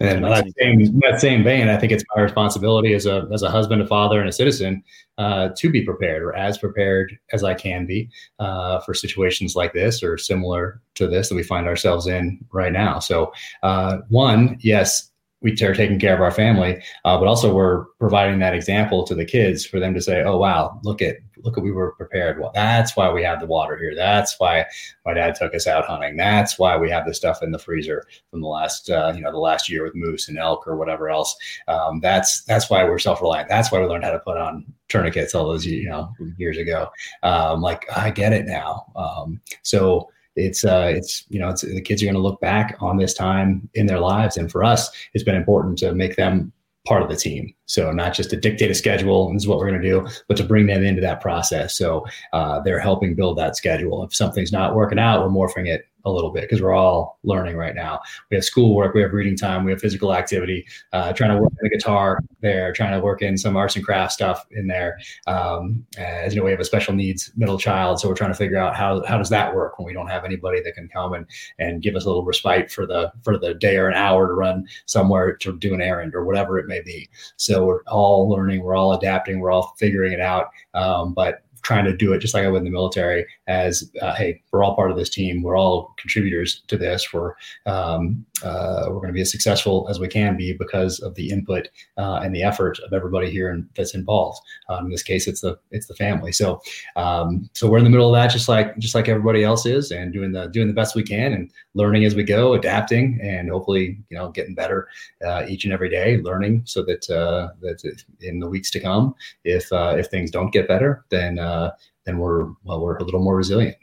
And 0.01 0.25
that 0.25 0.47
same, 0.59 1.01
that 1.01 1.21
same 1.21 1.45
vein, 1.45 1.69
I 1.69 1.77
think 1.77 1.93
it's 1.93 2.05
my 2.17 2.23
responsibility 2.23 2.95
as 2.95 3.05
a 3.05 3.29
as 3.33 3.43
a 3.43 3.51
husband, 3.51 3.83
a 3.83 3.87
father, 3.87 4.19
and 4.19 4.31
a 4.31 4.33
citizen 4.33 4.83
uh, 5.19 5.51
to 5.59 5.71
be 5.71 5.85
prepared, 5.85 6.23
or 6.23 6.35
as 6.35 6.57
prepared 6.57 7.19
as 7.35 7.45
I 7.45 7.53
can 7.53 7.85
be 7.85 8.09
uh, 8.39 8.81
for 8.81 8.95
situations 8.95 9.55
like 9.55 9.75
this 9.75 10.03
or 10.03 10.17
similar 10.17 10.81
to 10.95 11.07
this 11.07 11.29
that 11.29 11.35
we 11.35 11.43
find 11.43 11.67
ourselves 11.67 12.07
in 12.07 12.39
right 12.51 12.73
now. 12.73 12.99
So, 12.99 13.31
uh, 13.63 13.99
one, 14.09 14.57
yes, 14.61 15.10
we 15.43 15.53
are 15.63 15.75
taking 15.75 15.99
care 15.99 16.15
of 16.15 16.21
our 16.21 16.31
family, 16.31 16.83
uh, 17.05 17.19
but 17.19 17.27
also 17.27 17.55
we're 17.55 17.87
providing 17.99 18.39
that 18.41 18.55
example 18.55 19.05
to 19.05 19.15
the 19.15 19.25
kids 19.25 19.65
for 19.65 19.81
them 19.81 19.95
to 19.95 20.01
say, 20.01 20.23
"Oh 20.23 20.37
wow, 20.37 20.79
look 20.85 21.01
at 21.01 21.17
look 21.43 21.57
at 21.57 21.65
we 21.65 21.73
were 21.73 21.93
prepared. 21.93 22.39
Well, 22.39 22.51
that's 22.55 22.97
why 22.97 23.11
we 23.11 23.23
have 23.23 23.41
the 23.41 23.47
water 23.47 23.77
here. 23.77 23.95
That's 23.95 24.39
why 24.39 24.67
my 25.07 25.15
dad 25.15 25.35
took 25.35 25.55
us 25.55 25.67
out 25.67 25.87
hunting. 25.87 26.17
That's 26.17 26.59
why 26.59 26.77
we 26.77 26.91
have 26.91 27.07
the 27.07 27.15
stuff 27.15 27.43
in 27.43 27.51
the 27.51 27.59
freezer 27.59 28.05
from 28.31 28.41
the 28.41 28.49
last 28.49 28.91
uh, 28.91 29.13
you 29.15 29.23
know 29.23 29.33
the 29.33 29.39
last 29.39 29.69
year 29.69 29.85
with 29.85 29.95
moose 29.95 30.29
and 30.29 30.39
elk 30.39 30.67
or 30.67 30.77
whatever 30.77 31.09
else. 31.09 31.37
Um, 31.69 32.01
that's 32.01 32.43
that's 32.45 32.71
why 32.71 32.85
we're 32.85 32.99
self 32.99 33.21
reliant. 33.21 33.49
That's 33.49 33.73
why 33.73 33.81
we 33.81 33.87
learned 33.87 34.05
how 34.05 34.13
to 34.13 34.21
put 34.21 34.37
on 34.37 34.65
tourniquets 34.89 35.35
all 35.35 35.49
those 35.49 35.67
you 35.67 35.89
know 35.89 36.13
years 36.37 36.59
ago. 36.59 36.91
Um, 37.23 37.61
like 37.61 37.87
I 37.97 38.11
get 38.11 38.33
it 38.33 38.47
now. 38.47 38.87
Um, 38.97 39.41
so 39.63 40.11
it's 40.41 40.65
uh, 40.65 40.93
it's 40.95 41.25
you 41.29 41.39
know 41.39 41.49
it's 41.51 41.63
the 41.63 41.81
kids 41.81 42.03
are 42.03 42.07
going 42.07 42.15
to 42.15 42.21
look 42.21 42.41
back 42.41 42.77
on 42.81 42.97
this 42.97 43.15
time 43.15 43.69
in 43.75 43.87
their 43.87 44.01
lives, 44.01 44.37
and 44.37 44.51
for 44.51 44.65
us, 44.65 44.91
it's 45.15 45.25
been 45.25 45.35
important 45.35 45.79
to 45.79 45.95
make 45.95 46.17
them 46.17 46.53
part 46.87 47.03
of 47.03 47.09
the 47.09 47.17
team. 47.17 47.55
So 47.67 47.93
not 47.93 48.15
just 48.15 48.31
to 48.31 48.37
dictate 48.37 48.71
a 48.71 48.75
schedule 48.75 49.33
this 49.33 49.43
is 49.43 49.49
what 49.49 49.59
we're 49.59 49.69
going 49.69 49.83
to 49.83 49.89
do, 49.89 50.07
but 50.29 50.37
to 50.39 50.45
bring 50.45 50.67
them 50.67 50.83
into 50.83 51.03
that 51.03 51.21
process. 51.21 51.77
So 51.77 52.07
uh, 52.33 52.61
they're 52.61 52.81
helping 52.81 53.15
build 53.15 53.37
that 53.39 53.57
schedule. 53.57 54.03
If 54.03 54.15
something's 54.15 54.53
not 54.53 54.75
working 54.75 54.99
out, 54.99 55.23
we're 55.23 55.29
morphing 55.29 55.69
it 55.69 55.90
a 56.05 56.11
little 56.11 56.31
bit 56.31 56.43
because 56.43 56.63
we're 56.63 56.75
all 56.75 57.19
learning 57.23 57.57
right 57.57 57.75
now. 57.75 58.01
We 58.31 58.37
have 58.37 58.45
schoolwork, 58.45 58.95
we 58.95 59.03
have 59.03 59.13
reading 59.13 59.37
time, 59.37 59.65
we 59.65 59.73
have 59.73 59.81
physical 59.81 60.15
activity, 60.15 60.67
uh, 60.93 61.13
trying 61.13 61.31
to 61.31 61.41
work 61.41 61.53
in 61.53 61.69
the 61.69 61.77
guitar 61.77 62.21
there, 62.41 62.73
trying 62.73 62.93
to 62.93 63.01
work 63.01 63.23
in 63.23 63.37
some 63.37 63.57
arts 63.57 63.77
and 63.77 63.85
crafts 63.85 64.15
stuff 64.15 64.47
in 64.51 64.67
there. 64.67 64.99
Um, 65.27 65.87
as 65.99 66.35
you 66.35 66.41
know, 66.41 66.45
we 66.45 66.51
have 66.51 66.61
a 66.61 66.65
special 66.65 66.95
needs 66.95 67.31
middle 67.37 67.59
child, 67.59 68.01
so 68.01 68.09
we're 68.09 68.15
trying 68.15 68.33
to 68.33 68.37
figure 68.37 68.59
out 68.59 68.77
how 68.77 69.05
how 69.05 69.19
does 69.19 69.31
that 69.31 69.55
work 69.55 69.79
when 69.79 69.87
we 69.87 69.93
don't 69.93 70.09
have 70.09 70.25
anybody 70.25 70.61
that 70.63 70.75
can 70.75 70.89
come 70.89 71.13
and 71.13 71.27
and 71.59 71.83
give 71.83 71.97
us 71.97 72.05
a 72.05 72.09
little 72.09 72.25
respite 72.25 72.71
for 72.71 72.87
the 72.87 73.13
for 73.23 73.39
the 73.39 73.55
day 73.55 73.77
or 73.77 73.89
an 73.89 73.95
hour 73.95 74.27
to 74.27 74.35
run 74.35 74.67
somewhere 74.87 75.37
to 75.37 75.59
do 75.59 75.75
an 75.75 75.83
errand 75.83 76.15
or 76.15 76.25
whatever 76.25 76.59
it 76.59 76.67
may 76.67 76.81
be. 76.81 77.09
So 77.37 77.65
we're 77.65 77.83
all 77.85 78.29
learning, 78.29 78.63
we're 78.63 78.77
all 78.77 78.93
adapting, 78.93 79.41
we're 79.41 79.51
all 79.51 79.75
figuring 79.79 80.13
it 80.13 80.21
out. 80.21 80.49
Um, 80.75 81.15
but 81.15 81.43
trying 81.63 81.85
to 81.85 81.97
do 81.97 82.13
it 82.13 82.19
just 82.21 82.35
like 82.35 82.45
I 82.45 82.49
would 82.49 82.59
in 82.59 82.65
the 82.65 82.71
military 82.71 83.27
as, 83.47 83.91
uh, 84.01 84.15
hey, 84.15 84.43
we're 84.53 84.63
all 84.63 84.75
part 84.75 84.91
of 84.91 84.97
this 84.97 85.11
team. 85.11 85.43
We're 85.43 85.57
all 85.57 85.95
contributors 85.99 86.63
to 86.69 86.77
this. 86.77 87.13
We're, 87.13 87.35
um, 87.67 88.25
uh, 88.43 88.87
we're 88.89 89.01
going 89.01 89.09
to 89.09 89.13
be 89.13 89.21
as 89.21 89.31
successful 89.31 89.87
as 89.91 89.99
we 89.99 90.09
can 90.09 90.37
be 90.37 90.53
because 90.53 91.01
of 91.01 91.15
the 91.15 91.31
input 91.31 91.69
uh, 91.99 92.21
and 92.23 92.35
the 92.35 92.43
effort 92.43 92.79
of 92.81 92.93
everybody 92.93 93.31
here 93.31 93.51
in, 93.51 93.69
that's 93.77 93.95
involved. 93.95 94.41
Um, 94.69 94.87
in 94.87 94.91
this 94.91 95.03
case, 95.03 95.27
it's 95.27 95.41
the, 95.41 95.59
it's 95.71 95.87
the 95.87 95.95
family. 95.95 96.33
So, 96.33 96.61
um, 96.97 97.51
so 97.55 97.69
we're 97.69 97.79
in 97.79 97.85
the 97.85 97.91
middle 97.91 98.15
of 98.15 98.21
that, 98.21 98.31
just 98.31 98.49
like, 98.49 98.77
just 98.79 98.95
like 98.95 99.09
everybody 99.09 99.45
else 99.45 99.67
is 99.67 99.91
and 99.91 100.13
doing 100.13 100.33
the, 100.33 100.47
doing 100.49 100.69
the 100.69 100.75
best 100.75 100.95
we 100.95 101.03
can 101.03 101.33
and 101.33 101.51
learning 101.75 102.05
as 102.05 102.15
we 102.15 102.23
go, 102.23 102.55
adapting 102.55 103.19
and 103.23 103.51
hopefully, 103.51 103.99
you 104.09 104.17
know, 104.17 104.31
getting 104.31 104.55
better 104.55 104.89
uh, 105.27 105.45
each 105.49 105.65
and 105.65 105.73
every 105.73 105.89
day, 105.89 106.19
learning 106.19 106.63
so 106.65 106.83
that, 106.83 107.09
uh, 107.11 107.49
that 107.61 107.83
in 108.21 108.39
the 108.39 108.49
weeks 108.49 108.71
to 108.71 108.81
come, 108.81 109.15
if, 109.45 109.73
uh, 109.73 109.95
if 109.99 110.07
things 110.07 110.31
don't 110.31 110.53
get 110.53 110.69
better, 110.69 111.05
then, 111.11 111.39
uh, 111.51 111.71
then 112.05 112.19
we're 112.19 112.45
well, 112.65 112.81
we're 112.81 112.97
a 112.97 113.05
little 113.05 113.21
more 113.21 113.37
resilient. 113.37 113.77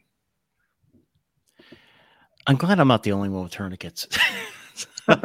I'm 2.48 2.56
glad 2.56 2.80
I'm 2.80 2.88
not 2.88 3.04
the 3.04 3.12
only 3.12 3.30
one 3.30 3.44
with 3.44 3.52
tourniquets. 3.52 4.08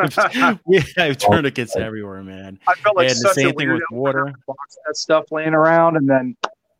we 0.67 0.83
have 0.97 1.17
tourniquets 1.19 1.77
everywhere, 1.77 2.23
man. 2.23 2.59
I 2.67 2.75
felt 2.75 2.97
like 2.97 3.09
and 3.09 3.17
such 3.17 3.37
the 3.37 3.43
same 3.43 3.55
thing 3.55 3.73
with 3.73 3.83
water. 3.93 4.33
Box 4.47 4.77
that 4.87 4.97
stuff 4.97 5.25
laying 5.31 5.55
around, 5.55 5.97
and 5.97 6.09
then 6.09 6.37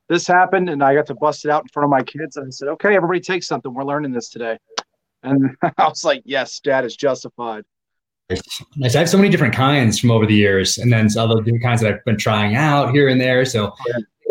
this 0.09 0.27
happened, 0.27 0.69
and 0.69 0.83
I 0.83 0.95
got 0.95 1.07
to 1.07 1.15
bust 1.15 1.45
it 1.45 1.51
out 1.51 1.63
in 1.63 1.69
front 1.69 1.85
of 1.85 1.91
my 1.91 2.03
kids, 2.03 2.37
and 2.37 2.47
I 2.47 2.51
said, 2.51 2.69
"Okay, 2.69 2.97
everybody, 2.97 3.21
take 3.21 3.45
something. 3.45 3.73
We're 3.73 3.85
learning 3.85 4.13
this 4.13 4.31
today." 4.31 4.59
And 5.23 5.57
I 5.79 5.89
was 5.89 6.05
like, 6.05 6.23
"Yes, 6.25 6.59
Dad 6.61 6.85
is 6.85 6.97
justified." 6.97 7.65
Nice. 8.77 8.97
I 8.97 9.01
have 9.01 9.11
so 9.11 9.19
many 9.19 9.29
different 9.29 9.55
kinds 9.55 9.99
from 9.99 10.11
over 10.11 10.27
the 10.27 10.35
years, 10.35 10.79
and 10.79 10.93
then 10.93 11.09
other 11.17 11.37
different 11.37 11.63
kinds 11.63 11.83
that 11.83 11.93
I've 11.93 12.05
been 12.05 12.19
trying 12.19 12.57
out 12.57 12.93
here 12.93 13.09
and 13.09 13.21
there. 13.21 13.45
So 13.45 13.73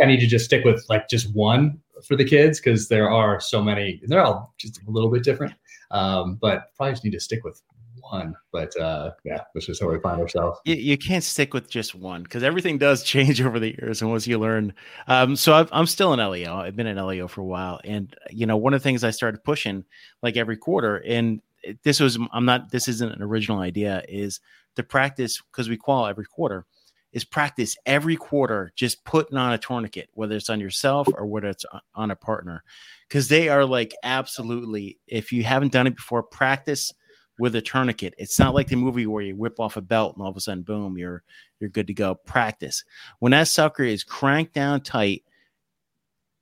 I 0.01 0.05
need 0.05 0.19
to 0.19 0.27
just 0.27 0.45
stick 0.45 0.63
with 0.63 0.85
like 0.89 1.09
just 1.09 1.33
one 1.35 1.79
for 2.05 2.15
the 2.15 2.25
kids 2.25 2.59
because 2.59 2.87
there 2.87 3.09
are 3.09 3.39
so 3.39 3.61
many. 3.61 4.01
They're 4.05 4.23
all 4.23 4.53
just 4.57 4.81
a 4.87 4.89
little 4.89 5.09
bit 5.09 5.23
different, 5.23 5.53
um, 5.91 6.37
but 6.41 6.73
probably 6.75 6.93
just 6.93 7.03
need 7.03 7.11
to 7.11 7.19
stick 7.19 7.43
with 7.43 7.61
one. 8.01 8.35
But 8.51 8.77
uh, 8.79 9.11
yeah, 9.23 9.41
this 9.53 9.69
is 9.69 9.79
how 9.79 9.89
we 9.89 9.99
find 9.99 10.19
ourselves. 10.21 10.59
You, 10.65 10.75
you 10.75 10.97
can't 10.97 11.23
stick 11.23 11.53
with 11.53 11.69
just 11.69 11.95
one 11.95 12.23
because 12.23 12.43
everything 12.43 12.77
does 12.77 13.03
change 13.13 13.41
over 13.41 13.59
the 13.59 13.69
years, 13.69 14.01
and 14.01 14.09
once 14.09 14.27
you 14.27 14.37
learn. 14.39 14.73
Um, 15.07 15.35
so 15.35 15.53
i 15.53 15.79
am 15.79 15.87
still 15.87 16.13
in 16.13 16.19
LEO. 16.19 16.55
I've 16.55 16.75
been 16.75 16.87
in 16.87 16.97
LEO 16.97 17.27
for 17.27 17.41
a 17.41 17.45
while, 17.45 17.79
and 17.83 18.15
you 18.29 18.45
know, 18.45 18.57
one 18.57 18.73
of 18.73 18.81
the 18.81 18.83
things 18.83 19.03
I 19.03 19.11
started 19.11 19.43
pushing 19.43 19.85
like 20.21 20.37
every 20.37 20.57
quarter, 20.57 20.97
and 20.97 21.41
this 21.83 21.99
was 21.99 22.17
I'm 22.31 22.45
not. 22.45 22.71
This 22.71 22.87
isn't 22.87 23.11
an 23.11 23.21
original 23.21 23.59
idea. 23.59 24.03
Is 24.07 24.39
to 24.75 24.83
practice 24.83 25.41
because 25.51 25.69
we 25.69 25.77
qual 25.77 26.07
every 26.07 26.25
quarter 26.25 26.65
is 27.13 27.23
practice 27.23 27.75
every 27.85 28.15
quarter 28.15 28.71
just 28.75 29.03
putting 29.03 29.37
on 29.37 29.53
a 29.53 29.57
tourniquet, 29.57 30.09
whether 30.13 30.35
it's 30.35 30.49
on 30.49 30.59
yourself 30.59 31.07
or 31.15 31.25
whether 31.25 31.47
it's 31.47 31.65
on 31.95 32.11
a 32.11 32.15
partner, 32.15 32.63
because 33.07 33.27
they 33.27 33.49
are 33.49 33.65
like 33.65 33.93
absolutely. 34.03 34.97
If 35.07 35.31
you 35.31 35.43
haven't 35.43 35.73
done 35.73 35.87
it 35.87 35.95
before, 35.95 36.23
practice 36.23 36.93
with 37.39 37.55
a 37.55 37.61
tourniquet. 37.61 38.13
It's 38.17 38.39
not 38.39 38.53
like 38.53 38.67
the 38.67 38.75
movie 38.75 39.07
where 39.07 39.23
you 39.23 39.35
whip 39.35 39.59
off 39.59 39.77
a 39.77 39.81
belt 39.81 40.15
and 40.15 40.23
all 40.23 40.29
of 40.29 40.37
a 40.37 40.41
sudden, 40.41 40.63
boom, 40.63 40.97
you're 40.97 41.23
you're 41.59 41.69
good 41.69 41.87
to 41.87 41.93
go. 41.93 42.15
Practice 42.15 42.83
when 43.19 43.31
that 43.31 43.47
sucker 43.47 43.83
is 43.83 44.03
cranked 44.03 44.53
down 44.53 44.81
tight, 44.81 45.23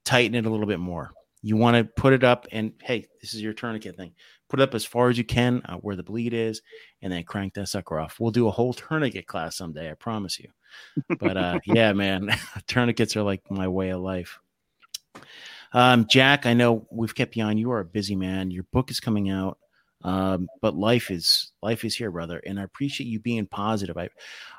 tighten 0.05 0.35
it 0.35 0.45
a 0.45 0.49
little 0.49 0.67
bit 0.67 0.79
more. 0.79 1.11
You 1.41 1.55
want 1.55 1.77
to 1.77 1.85
put 1.85 2.11
it 2.13 2.25
up, 2.25 2.47
and 2.51 2.73
hey, 2.81 3.07
this 3.21 3.33
is 3.33 3.41
your 3.41 3.53
tourniquet 3.53 3.95
thing 3.95 4.13
put 4.49 4.59
it 4.59 4.63
up 4.63 4.75
as 4.75 4.85
far 4.85 5.09
as 5.09 5.17
you 5.17 5.23
can 5.23 5.61
uh, 5.65 5.77
where 5.77 5.95
the 5.95 6.03
bleed 6.03 6.33
is, 6.33 6.61
and 7.01 7.13
then 7.13 7.23
crank 7.23 7.53
that 7.53 7.67
sucker 7.67 7.99
off. 7.99 8.19
We'll 8.19 8.31
do 8.31 8.47
a 8.47 8.51
whole 8.51 8.73
tourniquet 8.73 9.27
class 9.27 9.55
someday, 9.55 9.91
I 9.91 9.93
promise 9.93 10.39
you. 10.39 10.49
But 11.19 11.37
uh, 11.37 11.59
yeah, 11.65 11.93
man, 11.93 12.29
tourniquets 12.67 13.15
are 13.15 13.23
like 13.23 13.41
my 13.49 13.67
way 13.67 13.89
of 13.89 14.01
life. 14.01 14.39
Um, 15.73 16.07
Jack, 16.09 16.45
I 16.45 16.53
know 16.53 16.87
we've 16.91 17.13
kept 17.15 17.35
you 17.35 17.43
on. 17.43 17.57
You 17.57 17.71
are 17.71 17.79
a 17.81 17.85
busy 17.85 18.15
man. 18.15 18.51
Your 18.51 18.63
book 18.73 18.89
is 18.91 18.99
coming 18.99 19.29
out 19.29 19.57
Um, 20.03 20.47
but 20.61 20.75
life 20.75 21.11
is 21.11 21.51
life 21.61 21.83
is 21.83 21.95
here, 21.95 22.11
brother, 22.11 22.39
and 22.45 22.59
I 22.59 22.63
appreciate 22.63 23.07
you 23.07 23.19
being 23.19 23.45
positive. 23.47 23.97
I 23.97 24.09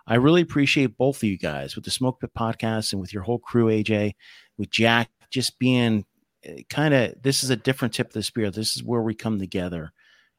I 0.06 0.16
really 0.16 0.42
appreciate 0.42 0.98
both 0.98 1.18
of 1.18 1.24
you 1.24 1.38
guys 1.38 1.74
with 1.74 1.84
the 1.84 1.90
Smoke 1.90 2.20
Pit 2.20 2.30
podcast 2.38 2.92
and 2.92 3.00
with 3.00 3.12
your 3.14 3.22
whole 3.22 3.38
crew, 3.38 3.66
AJ, 3.66 4.14
with 4.58 4.70
Jack, 4.70 5.10
just 5.30 5.58
being 5.58 6.04
eh, 6.44 6.62
kind 6.68 6.92
of 6.94 7.14
this 7.22 7.42
is 7.42 7.50
a 7.50 7.56
different 7.56 7.94
tip 7.94 8.08
of 8.08 8.12
the 8.12 8.22
spear. 8.22 8.50
This 8.50 8.76
is 8.76 8.84
where 8.84 9.02
we 9.02 9.14
come 9.14 9.38
together 9.38 9.92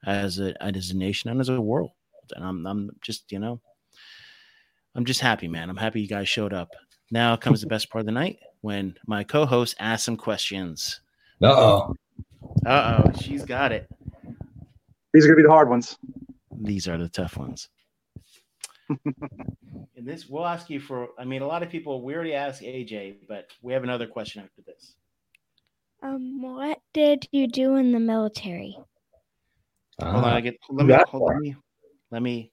as 0.06 0.40
a 0.40 0.54
as 0.64 0.92
a 0.92 0.98
nation 0.98 1.30
and 1.32 1.40
as 1.42 1.50
a 1.50 1.60
world. 1.62 1.92
And 2.36 2.46
I'm 2.46 2.68
I'm 2.68 2.92
just 3.02 3.32
you 3.32 3.40
know 3.40 3.60
I'm 4.96 5.06
just 5.06 5.22
happy, 5.22 5.48
man. 5.48 5.70
I'm 5.70 5.78
happy 5.78 6.02
you 6.02 6.08
guys 6.08 6.28
showed 6.28 6.54
up. 6.54 6.70
Now 7.12 7.36
comes 7.36 7.62
the 7.62 7.68
best 7.68 7.90
part 7.90 8.02
of 8.02 8.06
the 8.06 8.12
night 8.12 8.40
when 8.62 8.96
my 9.08 9.24
co-host 9.24 9.76
asks 9.80 10.06
some 10.06 10.18
questions. 10.18 11.02
Uh 11.42 11.48
oh. 11.48 11.96
Uh 12.66 13.04
oh, 13.06 13.12
she's 13.20 13.44
got 13.44 13.72
it. 13.72 13.88
These 15.14 15.26
are 15.26 15.30
gonna 15.30 15.38
be 15.38 15.44
the 15.44 15.50
hard 15.50 15.70
ones. 15.70 15.98
These 16.52 16.88
are 16.88 16.98
the 16.98 17.10
tough 17.10 17.38
ones. 17.38 17.70
and 19.06 19.28
this, 19.96 20.28
we'll 20.28 20.46
ask 20.46 20.70
you 20.70 20.80
for. 20.80 21.10
I 21.18 21.26
mean, 21.26 21.42
a 21.42 21.48
lot 21.48 21.64
of 21.64 21.70
people. 21.70 22.04
We 22.04 22.16
already 22.16 22.34
asked 22.34 22.62
AJ, 22.62 23.28
but 23.28 23.48
we 23.62 23.74
have 23.74 23.84
another 23.84 24.08
question 24.08 24.42
after 24.44 24.62
this. 24.66 24.96
Um, 26.04 26.42
what 26.42 26.80
did 26.94 27.28
you 27.32 27.48
do 27.48 27.76
in 27.76 27.92
the 27.92 28.00
military? 28.00 28.78
hold 30.02 30.26
on, 30.26 30.34
I 30.34 30.42
get. 30.42 30.58
Let 30.70 30.86
me. 30.86 30.96
Hold, 31.08 31.30
let 31.30 31.38
me. 31.38 31.56
Let 32.12 32.22
me. 32.22 32.51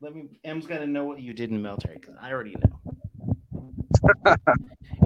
Let 0.00 0.14
me. 0.14 0.28
M's 0.44 0.66
got 0.66 0.78
to 0.78 0.86
know 0.86 1.04
what 1.04 1.20
you 1.20 1.32
did 1.32 1.50
in 1.50 1.56
the 1.56 1.62
military 1.62 1.98
because 1.98 2.14
I 2.20 2.32
already 2.32 2.54
know. 2.54 2.78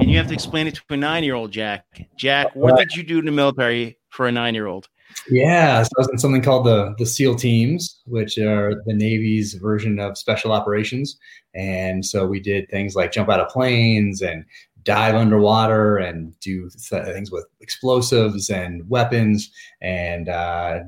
and 0.00 0.10
you 0.10 0.18
have 0.18 0.26
to 0.26 0.34
explain 0.34 0.66
it 0.66 0.74
to 0.74 0.82
a 0.90 0.96
nine-year-old, 0.96 1.50
Jack. 1.50 1.86
Jack, 2.16 2.54
what 2.54 2.76
did 2.76 2.94
you 2.94 3.02
do 3.02 3.18
in 3.18 3.24
the 3.24 3.32
military 3.32 3.98
for 4.10 4.26
a 4.26 4.32
nine-year-old? 4.32 4.88
Yeah, 5.30 5.82
so 5.82 5.90
I 5.96 6.00
was 6.00 6.08
in 6.10 6.18
something 6.18 6.42
called 6.42 6.66
the 6.66 6.94
the 6.98 7.06
SEAL 7.06 7.36
teams, 7.36 8.02
which 8.04 8.36
are 8.36 8.82
the 8.84 8.92
Navy's 8.92 9.54
version 9.54 9.98
of 9.98 10.18
special 10.18 10.52
operations. 10.52 11.18
And 11.54 12.04
so 12.04 12.26
we 12.26 12.40
did 12.40 12.68
things 12.68 12.94
like 12.94 13.12
jump 13.12 13.30
out 13.30 13.40
of 13.40 13.48
planes 13.48 14.20
and 14.20 14.44
dive 14.84 15.14
underwater 15.14 15.98
and 15.98 16.38
do 16.40 16.68
th- 16.68 17.04
things 17.04 17.30
with 17.30 17.46
explosives 17.60 18.50
and 18.50 18.88
weapons. 18.88 19.50
And 19.80 20.28
uh, 20.28 20.80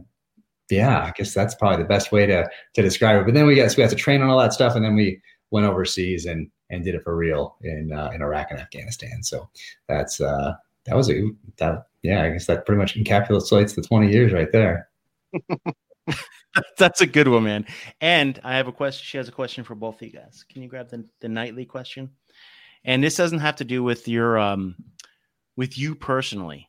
yeah, 0.75 1.05
I 1.05 1.13
guess 1.17 1.35
that's 1.35 1.55
probably 1.55 1.83
the 1.83 1.89
best 1.89 2.13
way 2.13 2.27
to 2.27 2.49
to 2.75 2.83
describe 2.83 3.21
it. 3.21 3.25
But 3.25 3.35
then 3.35 3.47
we 3.47 3.57
got 3.57 3.71
so 3.71 3.77
we 3.79 3.83
had 3.83 3.91
to 3.91 3.97
train 3.97 4.23
on 4.23 4.29
all 4.29 4.39
that 4.39 4.53
stuff, 4.53 4.75
and 4.75 4.85
then 4.85 4.95
we 4.97 5.21
went 5.51 5.67
overseas 5.67 6.27
and 6.27 6.51
and 6.71 6.85
did 6.85 6.95
it 6.95 7.05
for 7.05 7.17
real 7.17 7.57
in 7.63 7.93
uh, 7.93 8.11
in 8.15 8.23
Iraq 8.23 8.51
and 8.51 8.61
Afghanistan. 8.61 9.23
So 9.23 9.49
that's 9.89 10.21
uh, 10.21 10.55
that 10.87 10.97
was 10.97 11.11
a 11.11 11.23
that 11.57 11.87
yeah, 12.03 12.23
I 12.23 12.31
guess 12.31 12.47
that 12.47 12.67
pretty 12.67 12.79
much 12.79 12.97
encapsulates 12.97 13.75
the 13.75 13.83
20 13.83 14.13
years 14.13 14.33
right 14.33 14.53
there. 14.53 14.89
That's 16.79 17.01
a 17.01 17.07
good 17.07 17.29
one, 17.29 17.45
man. 17.45 17.67
And 18.01 18.39
I 18.45 18.57
have 18.57 18.69
a 18.69 18.73
question. 18.73 19.05
She 19.05 19.17
has 19.17 19.27
a 19.27 19.33
question 19.33 19.65
for 19.65 19.75
both 19.75 19.97
of 19.97 20.03
you 20.03 20.13
guys. 20.13 20.45
Can 20.49 20.63
you 20.63 20.69
grab 20.69 20.91
the, 20.91 21.05
the 21.21 21.29
nightly 21.29 21.65
question? 21.65 22.11
And 22.85 23.03
this 23.03 23.17
doesn't 23.17 23.39
have 23.39 23.57
to 23.57 23.65
do 23.65 23.83
with 23.83 24.07
your 24.07 24.39
um 24.39 24.77
with 25.57 25.79
you 25.79 25.95
personally, 25.95 26.69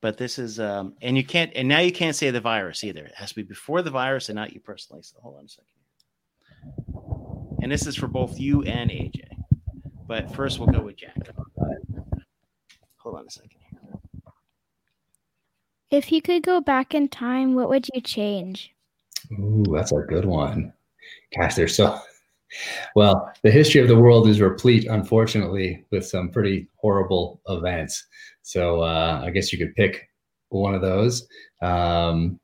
but 0.00 0.16
this 0.16 0.38
is 0.38 0.58
um 0.58 0.94
and 1.02 1.16
you 1.16 1.24
can't 1.24 1.52
and 1.54 1.68
now 1.68 1.80
you 1.80 1.92
can't 1.92 2.16
say 2.16 2.30
the 2.30 2.40
virus 2.40 2.84
either. 2.84 3.04
It 3.04 3.14
has 3.14 3.30
to 3.30 3.34
be 3.34 3.42
before 3.42 3.82
the 3.82 3.90
virus 3.90 4.28
and 4.28 4.36
not 4.36 4.52
you 4.52 4.60
personally. 4.60 5.02
So 5.02 5.16
hold 5.22 5.36
on 5.38 5.44
a 5.44 5.48
second. 5.48 5.66
And 7.62 7.70
this 7.70 7.86
is 7.86 7.96
for 7.96 8.08
both 8.08 8.38
you 8.38 8.62
and 8.62 8.90
AJ. 8.90 9.22
But 10.06 10.34
first 10.34 10.58
we'll 10.58 10.68
go 10.68 10.80
with 10.80 10.96
Jack. 10.96 11.16
Hold 12.98 13.16
on 13.16 13.26
a 13.26 13.30
second. 13.30 13.60
If 15.90 16.12
you 16.12 16.22
could 16.22 16.42
go 16.42 16.60
back 16.60 16.94
in 16.94 17.08
time, 17.08 17.54
what 17.54 17.68
would 17.68 17.86
you 17.92 18.00
change? 18.00 18.72
Ooh, 19.32 19.64
that's 19.72 19.92
a 19.92 19.96
good 19.96 20.24
one. 20.24 20.72
Gosh, 21.36 21.56
there's 21.56 21.76
so 21.76 21.98
well. 22.94 23.32
The 23.42 23.50
history 23.50 23.80
of 23.80 23.88
the 23.88 23.98
world 23.98 24.28
is 24.28 24.40
replete, 24.40 24.86
unfortunately, 24.86 25.84
with 25.90 26.06
some 26.06 26.30
pretty 26.30 26.68
horrible 26.76 27.40
events. 27.48 28.06
So 28.42 28.82
uh, 28.82 29.22
I 29.24 29.30
guess 29.30 29.52
you 29.52 29.58
could 29.58 29.74
pick 29.74 30.08
one 30.48 30.74
of 30.74 30.82
those. 30.82 31.26
Um, 31.62 32.40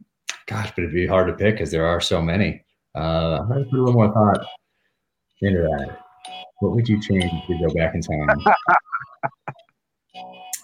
gosh, 0.47 0.71
but 0.75 0.83
it'd 0.83 0.95
be 0.95 1.07
hard 1.07 1.29
to 1.29 1.35
pick 1.35 1.55
because 1.55 1.71
there 1.71 1.87
are 1.87 2.01
so 2.01 2.21
many. 2.23 2.65
Uh, 2.95 3.41
I'm 3.41 3.49
put 3.49 3.73
a 3.73 3.79
little 3.79 3.93
more 3.93 4.13
thought 4.13 4.47
into 5.43 5.63
that. 5.63 5.99
What 6.61 6.75
would 6.75 6.89
you 6.89 7.01
change 7.01 7.25
if 7.25 7.49
you 7.49 7.67
go 7.67 7.75
back 7.75 7.95
in 7.95 8.01
time? 8.01 8.27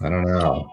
I 0.00 0.09
don't 0.09 0.24
know 0.24 0.68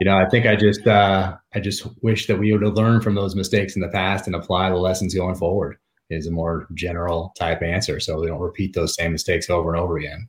you 0.00 0.06
know, 0.06 0.16
I 0.16 0.28
think 0.28 0.46
I 0.46 0.56
just 0.56 0.86
uh, 0.86 1.36
I 1.54 1.60
just 1.60 1.86
wish 2.02 2.26
that 2.26 2.38
we 2.38 2.52
would 2.52 2.62
have 2.62 2.74
learned 2.74 3.04
from 3.04 3.14
those 3.14 3.36
mistakes 3.36 3.76
in 3.76 3.82
the 3.82 3.88
past 3.88 4.26
and 4.26 4.34
apply 4.34 4.70
the 4.70 4.76
lessons 4.76 5.14
going 5.14 5.34
forward. 5.34 5.76
Is 6.10 6.26
a 6.26 6.30
more 6.32 6.66
general 6.74 7.32
type 7.38 7.62
answer, 7.62 8.00
so 8.00 8.20
we 8.20 8.26
don't 8.26 8.40
repeat 8.40 8.74
those 8.74 8.96
same 8.96 9.12
mistakes 9.12 9.48
over 9.48 9.72
and 9.72 9.80
over 9.80 9.96
again. 9.96 10.28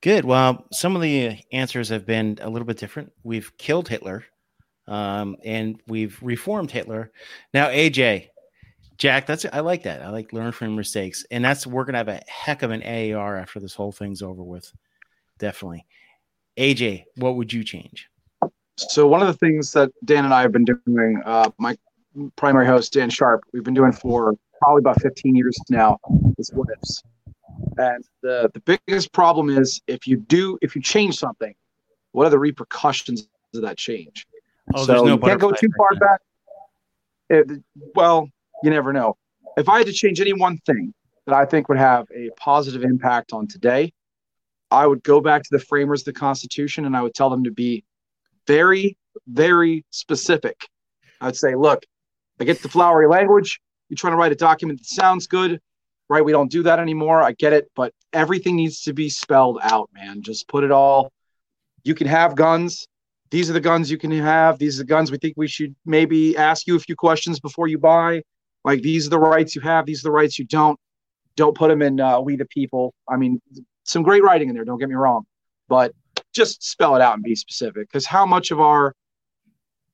Good. 0.00 0.24
Well, 0.24 0.64
some 0.70 0.94
of 0.94 1.02
the 1.02 1.38
answers 1.52 1.88
have 1.88 2.06
been 2.06 2.38
a 2.40 2.48
little 2.48 2.66
bit 2.66 2.76
different. 2.76 3.12
We've 3.24 3.56
killed 3.58 3.88
Hitler, 3.88 4.24
um, 4.86 5.36
and 5.44 5.80
we've 5.88 6.18
reformed 6.22 6.70
Hitler. 6.70 7.10
Now, 7.52 7.68
AJ, 7.68 8.28
Jack, 8.96 9.26
that's 9.26 9.44
I 9.52 9.58
like 9.58 9.82
that. 9.82 10.02
I 10.02 10.10
like 10.10 10.32
learn 10.32 10.52
from 10.52 10.76
mistakes, 10.76 11.24
and 11.32 11.44
that's 11.44 11.66
we're 11.66 11.84
gonna 11.84 11.98
have 11.98 12.08
a 12.08 12.20
heck 12.28 12.62
of 12.62 12.70
an 12.70 12.82
AAR 12.82 13.36
after 13.36 13.58
this 13.58 13.74
whole 13.74 13.90
thing's 13.90 14.22
over 14.22 14.44
with. 14.44 14.72
Definitely. 15.38 15.84
AJ, 16.56 17.04
what 17.16 17.34
would 17.34 17.52
you 17.52 17.64
change? 17.64 18.08
So 18.76 19.06
one 19.06 19.20
of 19.20 19.26
the 19.26 19.34
things 19.34 19.72
that 19.72 19.90
Dan 20.04 20.24
and 20.24 20.32
I 20.32 20.42
have 20.42 20.52
been 20.52 20.64
doing, 20.64 21.20
uh, 21.24 21.50
my 21.58 21.76
primary 22.36 22.66
host 22.66 22.92
Dan 22.92 23.10
Sharp, 23.10 23.42
we've 23.52 23.64
been 23.64 23.74
doing 23.74 23.92
for 23.92 24.34
probably 24.60 24.80
about 24.80 25.00
15 25.00 25.34
years 25.34 25.56
now, 25.70 25.98
is 26.38 26.50
what 26.52 26.68
ifs. 26.78 27.02
And 27.78 28.04
the 28.22 28.50
the 28.54 28.60
biggest 28.60 29.12
problem 29.12 29.48
is 29.50 29.80
if 29.86 30.06
you 30.06 30.16
do 30.16 30.58
if 30.62 30.74
you 30.74 30.82
change 30.82 31.18
something, 31.18 31.54
what 32.12 32.26
are 32.26 32.30
the 32.30 32.38
repercussions 32.38 33.28
of 33.54 33.62
that 33.62 33.76
change? 33.76 34.26
Oh, 34.74 34.84
so 34.84 35.04
no 35.04 35.14
you 35.14 35.18
can't 35.18 35.40
go 35.40 35.52
too 35.52 35.68
far 35.76 35.94
back. 35.98 36.20
It, 37.30 37.62
well, 37.94 38.28
you 38.62 38.70
never 38.70 38.92
know. 38.92 39.16
If 39.56 39.68
I 39.68 39.78
had 39.78 39.86
to 39.86 39.92
change 39.92 40.20
any 40.20 40.32
one 40.32 40.58
thing 40.66 40.92
that 41.26 41.34
I 41.34 41.44
think 41.44 41.68
would 41.68 41.78
have 41.78 42.06
a 42.14 42.30
positive 42.36 42.82
impact 42.82 43.32
on 43.32 43.46
today, 43.46 43.92
I 44.70 44.86
would 44.86 45.02
go 45.02 45.20
back 45.20 45.42
to 45.42 45.48
the 45.50 45.58
framers 45.58 46.02
of 46.02 46.06
the 46.06 46.12
Constitution 46.14 46.84
and 46.84 46.96
I 46.96 47.02
would 47.02 47.14
tell 47.14 47.30
them 47.30 47.44
to 47.44 47.50
be 47.50 47.84
very, 48.46 48.96
very 49.26 49.84
specific. 49.90 50.68
I 51.20 51.26
would 51.26 51.36
say, 51.36 51.54
look, 51.54 51.84
I 52.40 52.44
get 52.44 52.62
the 52.62 52.68
flowery 52.68 53.06
language. 53.06 53.60
You're 53.88 53.96
trying 53.96 54.12
to 54.12 54.16
write 54.16 54.32
a 54.32 54.36
document 54.36 54.80
that 54.80 54.86
sounds 54.86 55.26
good, 55.26 55.60
right? 56.08 56.24
We 56.24 56.32
don't 56.32 56.50
do 56.50 56.62
that 56.64 56.78
anymore. 56.78 57.22
I 57.22 57.32
get 57.32 57.52
it, 57.52 57.70
but 57.76 57.92
everything 58.12 58.56
needs 58.56 58.82
to 58.82 58.92
be 58.92 59.08
spelled 59.08 59.58
out, 59.62 59.90
man. 59.94 60.22
Just 60.22 60.48
put 60.48 60.64
it 60.64 60.70
all. 60.70 61.12
You 61.84 61.94
can 61.94 62.06
have 62.06 62.34
guns. 62.34 62.86
These 63.30 63.48
are 63.48 63.54
the 63.54 63.60
guns 63.60 63.90
you 63.90 63.98
can 63.98 64.10
have. 64.10 64.58
These 64.58 64.78
are 64.78 64.82
the 64.82 64.88
guns 64.88 65.10
we 65.10 65.18
think 65.18 65.34
we 65.36 65.48
should 65.48 65.74
maybe 65.86 66.36
ask 66.36 66.66
you 66.66 66.76
a 66.76 66.80
few 66.80 66.96
questions 66.96 67.40
before 67.40 67.66
you 67.66 67.78
buy. 67.78 68.22
Like 68.64 68.82
these 68.82 69.06
are 69.06 69.10
the 69.10 69.18
rights 69.18 69.54
you 69.54 69.62
have. 69.62 69.86
These 69.86 70.00
are 70.00 70.08
the 70.08 70.12
rights 70.12 70.38
you 70.38 70.44
don't. 70.44 70.78
Don't 71.34 71.56
put 71.56 71.68
them 71.68 71.80
in 71.80 71.98
uh, 71.98 72.20
we 72.20 72.36
the 72.36 72.44
people. 72.44 72.94
I 73.08 73.16
mean, 73.16 73.40
some 73.84 74.02
great 74.02 74.22
writing 74.22 74.48
in 74.48 74.54
there. 74.54 74.64
Don't 74.64 74.78
get 74.78 74.88
me 74.88 74.94
wrong, 74.94 75.24
but 75.68 75.92
just 76.34 76.62
spell 76.62 76.94
it 76.94 77.02
out 77.02 77.14
and 77.14 77.22
be 77.22 77.34
specific. 77.34 77.88
Because 77.88 78.06
how 78.06 78.26
much 78.26 78.50
of 78.50 78.60
our 78.60 78.94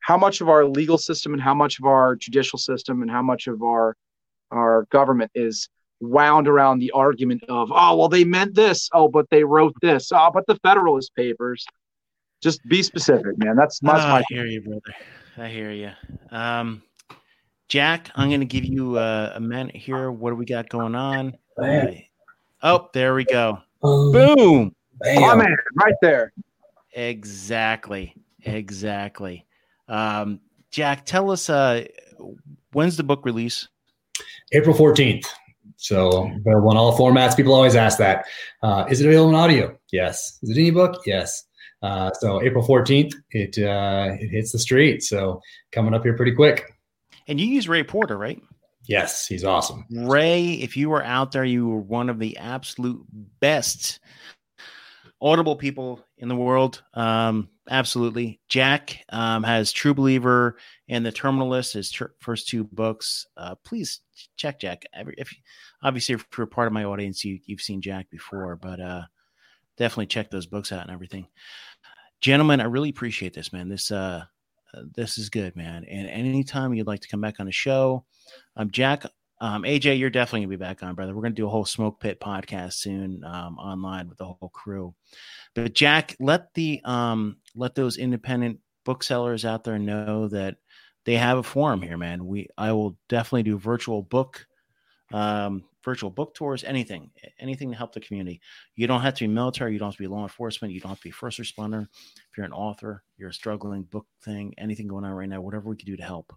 how 0.09 0.17
much 0.17 0.41
of 0.41 0.49
our 0.49 0.65
legal 0.65 0.97
system 0.97 1.35
and 1.35 1.43
how 1.43 1.53
much 1.53 1.79
of 1.79 1.85
our 1.85 2.17
judicial 2.17 2.59
system 2.59 3.03
and 3.03 3.11
how 3.11 3.21
much 3.21 3.47
of 3.47 3.63
our 3.63 3.95
our 4.51 4.87
government 4.91 5.31
is 5.35 5.69
wound 6.01 6.49
around 6.49 6.79
the 6.79 6.91
argument 6.93 7.45
of 7.51 7.71
oh 7.71 7.95
well 7.95 8.09
they 8.09 8.25
meant 8.25 8.55
this 8.55 8.89
oh 8.95 9.07
but 9.07 9.29
they 9.29 9.45
wrote 9.45 9.75
this 9.83 10.11
oh 10.11 10.31
but 10.33 10.47
the 10.47 10.57
Federalist 10.57 11.15
Papers. 11.15 11.65
Just 12.41 12.61
be 12.69 12.85
specific, 12.85 13.37
man. 13.37 13.57
That's, 13.57 13.81
that's 13.81 14.05
oh, 14.05 14.09
my. 14.09 14.19
I 14.19 14.23
hear 14.29 14.47
you, 14.47 14.61
brother. 14.61 14.95
I 15.37 15.49
hear 15.49 15.73
you. 15.73 15.91
Um, 16.31 16.83
Jack, 17.67 18.13
I'm 18.15 18.29
going 18.29 18.39
to 18.39 18.47
give 18.47 18.65
you 18.65 18.97
a, 18.97 19.33
a 19.35 19.41
minute 19.41 19.75
here. 19.75 20.13
What 20.13 20.31
do 20.31 20.37
we 20.37 20.45
got 20.45 20.69
going 20.69 20.95
on? 20.95 21.37
Oh, 22.63 22.91
there 22.95 23.15
we 23.15 23.25
go. 23.25 23.59
Boom. 23.83 24.73
Oh 25.05 25.37
man, 25.37 25.57
right 25.75 25.95
there. 26.01 26.33
Exactly. 26.93 28.15
Exactly. 28.45 29.45
Um, 29.89 30.41
Jack, 30.71 31.07
tell 31.07 31.31
us 31.31 31.49
uh, 31.49 31.85
when's 32.73 32.97
the 32.97 33.03
book 33.03 33.25
release? 33.25 33.69
April 34.53 34.77
14th. 34.77 35.27
So 35.77 36.31
available 36.35 36.71
in 36.73 36.77
all 36.77 36.97
formats. 36.97 37.37
People 37.37 37.55
always 37.55 37.77
ask 37.77 37.99
that. 37.99 38.27
Uh, 38.63 38.87
is 38.91 39.01
it 39.01 39.07
available 39.07 39.31
in 39.31 39.35
audio? 39.37 39.79
Yes. 39.93 40.39
Is 40.43 40.51
it 40.51 40.57
an 40.57 40.67
ebook? 40.67 41.01
Yes. 41.07 41.45
Uh, 41.83 42.11
so 42.15 42.43
April 42.43 42.67
14th, 42.67 43.15
it 43.31 43.57
uh, 43.59 44.17
it 44.19 44.29
hits 44.31 44.51
the 44.51 44.59
street. 44.59 45.03
So 45.03 45.41
coming 45.71 45.95
up 45.95 46.03
here 46.03 46.17
pretty 46.17 46.35
quick. 46.35 46.65
And 47.29 47.41
you 47.41 47.47
use 47.47 47.69
Ray 47.69 47.85
Porter, 47.85 48.17
right? 48.17 48.43
Yes, 48.89 49.27
he's 49.27 49.45
awesome. 49.45 49.85
Ray, 49.91 50.53
if 50.53 50.77
you 50.77 50.89
were 50.89 51.05
out 51.05 51.31
there, 51.33 51.45
you 51.45 51.69
were 51.69 51.79
one 51.79 52.09
of 52.09 52.19
the 52.19 52.37
absolute 52.39 53.05
best 53.39 54.01
audible 55.21 55.57
people 55.57 56.05
in 56.19 56.29
the 56.29 56.37
world. 56.37 56.83
Um, 56.95 57.49
absolutely. 57.69 58.41
Jack 58.49 59.05
um, 59.11 59.43
has 59.43 59.73
True 59.73 59.95
Believer 59.95 60.57
and 60.89 61.05
The 61.05 61.13
Terminal 61.13 61.49
List, 61.49 61.73
his 61.73 61.91
ter- 61.91 62.15
first 62.21 62.49
two 62.49 62.65
books. 62.65 63.27
Uh, 63.37 63.55
please 63.65 64.01
check 64.37 64.61
Jack. 64.61 64.85
Every, 64.95 65.15
if 65.19 65.33
obviously 65.83 66.15
if 66.15 66.27
you're 66.37 66.47
part 66.47 66.67
of 66.67 66.73
my 66.73 66.85
audience, 66.85 67.25
you 67.25 67.39
you've 67.47 67.61
seen 67.61 67.81
Jack 67.81 68.11
before, 68.11 68.57
but 68.57 68.81
uh, 68.81 69.03
definitely 69.77 70.07
check 70.07 70.31
those 70.31 70.47
books 70.47 70.73
out 70.73 70.83
and 70.83 70.91
everything. 70.91 71.27
Gentlemen, 72.21 72.61
I 72.61 72.65
really 72.65 72.91
appreciate 72.91 73.35
this, 73.35 73.53
man. 73.53 73.69
This 73.69 73.91
uh, 73.91 74.25
uh 74.75 74.83
this 74.95 75.19
is 75.19 75.31
good, 75.31 75.57
man. 75.57 75.85
And 75.85 76.09
anytime 76.09 76.75
you'd 76.75 76.87
like 76.87 77.01
to 77.01 77.09
come 77.09 77.21
back 77.21 77.41
on 77.41 77.47
the 77.47 77.53
show, 77.53 78.05
um, 78.57 78.71
Jack, 78.71 79.05
um, 79.41 79.63
AJ, 79.63 79.99
you're 79.99 80.11
definitely 80.11 80.41
gonna 80.41 80.51
be 80.51 80.57
back 80.57 80.83
on, 80.83 80.95
brother. 80.95 81.15
We're 81.15 81.23
gonna 81.23 81.35
do 81.35 81.47
a 81.47 81.51
whole 81.51 81.65
smoke 81.65 82.01
pit 82.01 82.21
podcast 82.21 82.75
soon 82.75 83.23
um, 83.25 83.57
online 83.59 84.09
with 84.09 84.19
the 84.19 84.25
whole 84.25 84.51
crew. 84.53 84.95
But 85.55 85.75
Jack, 85.75 86.17
let 86.19 86.53
the 86.55 86.81
um, 86.85 87.37
let 87.55 87.75
those 87.75 87.97
independent 87.97 88.59
booksellers 88.85 89.45
out 89.45 89.65
there 89.65 89.79
know 89.79 90.29
that 90.29 90.57
they 91.05 91.17
have 91.17 91.39
a 91.39 91.43
forum 91.43 91.83
here, 91.83 91.97
man. 91.97 92.27
We 92.27 92.49
I 92.59 92.73
will 92.73 92.97
definitely 93.09 93.45
do 93.45 93.59
virtual 93.59 94.03
book, 94.03 94.47
um, 95.13 95.65
virtual 95.85 96.11
book 96.11 96.35
tours, 96.35 96.65
anything, 96.65 97.11
anything 97.39 97.71
to 97.71 97.77
help 97.77 97.93
the 97.93 98.01
community. 98.01 98.41
You 98.75 98.87
don't 98.87 99.03
have 99.03 99.15
to 99.15 99.25
be 99.25 99.33
military, 99.33 99.73
you 99.73 99.79
don't 99.79 99.89
have 99.89 99.97
to 99.97 100.03
be 100.03 100.09
law 100.09 100.25
enforcement, 100.25 100.75
you 100.75 100.81
don't 100.81 100.91
have 100.91 100.99
to 100.99 101.05
be 101.05 101.11
first 101.13 101.39
responder. 101.39 101.83
If 101.83 102.37
you're 102.37 102.47
an 102.47 102.53
author, 102.53 103.05
you're 103.17 103.31
a 103.31 103.35
struggling 103.35 103.85
book 103.85 104.07
thing, 104.25 104.53
anything 104.59 104.89
going 104.89 105.05
on 105.05 105.13
right 105.13 105.29
now, 105.29 105.41
whatever 105.41 105.69
we 105.71 105.77
can 105.77 105.87
do 105.87 105.97
to 105.97 106.03
help. 106.03 106.35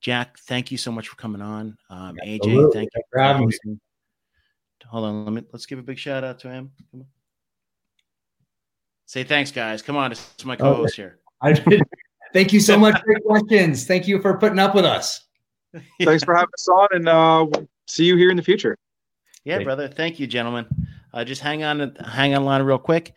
Jack, 0.00 0.38
thank 0.40 0.70
you 0.70 0.78
so 0.78 0.92
much 0.92 1.08
for 1.08 1.16
coming 1.16 1.40
on. 1.40 1.76
Um, 1.90 2.16
AJ, 2.24 2.72
thank 2.72 2.90
you 2.94 3.02
for 3.10 3.20
having 3.20 3.46
me. 3.46 3.78
Hold 4.86 5.04
on, 5.04 5.24
let 5.24 5.34
me 5.34 5.42
let's 5.52 5.66
give 5.66 5.78
a 5.78 5.82
big 5.82 5.98
shout 5.98 6.22
out 6.22 6.38
to 6.40 6.50
him. 6.50 6.70
Say 9.06 9.24
thanks, 9.24 9.50
guys. 9.50 9.82
Come 9.82 9.96
on, 9.96 10.12
it's 10.12 10.44
my 10.44 10.56
co-host 10.56 10.96
here. 10.96 11.18
I 11.40 11.52
did. 11.52 11.82
Thank 12.32 12.52
you 12.52 12.60
so 12.60 12.78
much 12.78 13.00
for 13.00 13.10
your 13.10 13.20
questions. 13.20 13.86
Thank 13.86 14.06
you 14.06 14.20
for 14.20 14.36
putting 14.36 14.58
up 14.58 14.74
with 14.74 14.84
us. 14.84 15.24
Thanks 16.02 16.24
for 16.24 16.34
having 16.34 16.50
us 16.52 16.68
on, 16.68 16.88
and 16.92 17.08
uh, 17.08 17.46
see 17.86 18.04
you 18.04 18.16
here 18.16 18.30
in 18.30 18.36
the 18.36 18.42
future. 18.42 18.76
Yeah, 19.44 19.62
brother. 19.62 19.88
Thank 19.88 20.20
you, 20.20 20.26
gentlemen. 20.26 20.66
Uh, 21.12 21.24
just 21.24 21.40
hang 21.40 21.62
on, 21.64 21.96
hang 22.04 22.34
on 22.34 22.44
line 22.44 22.62
real 22.62 22.78
quick. 22.78 23.14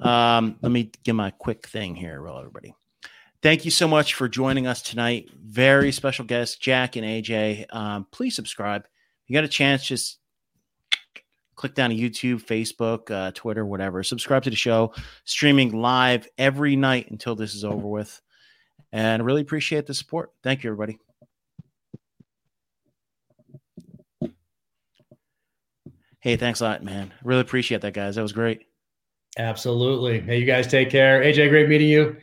Um, 0.00 0.56
let 0.60 0.70
me 0.70 0.90
give 1.02 1.16
my 1.16 1.30
quick 1.30 1.66
thing 1.66 1.94
here, 1.94 2.20
real 2.20 2.36
everybody. 2.36 2.74
Thank 3.40 3.64
you 3.64 3.70
so 3.70 3.86
much 3.86 4.14
for 4.14 4.28
joining 4.28 4.66
us 4.66 4.82
tonight. 4.82 5.30
Very 5.32 5.92
special 5.92 6.24
guests, 6.24 6.56
Jack 6.56 6.96
and 6.96 7.06
AJ. 7.06 7.72
Um, 7.72 8.06
please 8.10 8.34
subscribe. 8.34 8.82
If 8.82 9.30
You 9.30 9.34
got 9.34 9.44
a 9.44 9.48
chance, 9.48 9.84
just 9.84 10.18
click 11.54 11.74
down 11.74 11.90
to 11.90 11.96
YouTube, 11.96 12.42
Facebook, 12.42 13.10
uh, 13.12 13.30
Twitter, 13.32 13.64
whatever. 13.64 14.02
Subscribe 14.02 14.42
to 14.42 14.50
the 14.50 14.56
show, 14.56 14.92
streaming 15.24 15.72
live 15.72 16.26
every 16.36 16.74
night 16.74 17.10
until 17.10 17.36
this 17.36 17.54
is 17.54 17.64
over 17.64 17.86
with. 17.86 18.20
And 18.92 19.24
really 19.24 19.42
appreciate 19.42 19.86
the 19.86 19.94
support. 19.94 20.32
Thank 20.42 20.64
you, 20.64 20.70
everybody. 20.70 20.98
Hey, 26.20 26.36
thanks 26.36 26.60
a 26.60 26.64
lot, 26.64 26.82
man. 26.82 27.12
Really 27.22 27.42
appreciate 27.42 27.82
that, 27.82 27.94
guys. 27.94 28.16
That 28.16 28.22
was 28.22 28.32
great. 28.32 28.62
Absolutely. 29.36 30.20
Hey, 30.20 30.38
you 30.38 30.46
guys 30.46 30.66
take 30.66 30.90
care. 30.90 31.22
AJ, 31.22 31.50
great 31.50 31.68
meeting 31.68 31.88
you. 31.88 32.16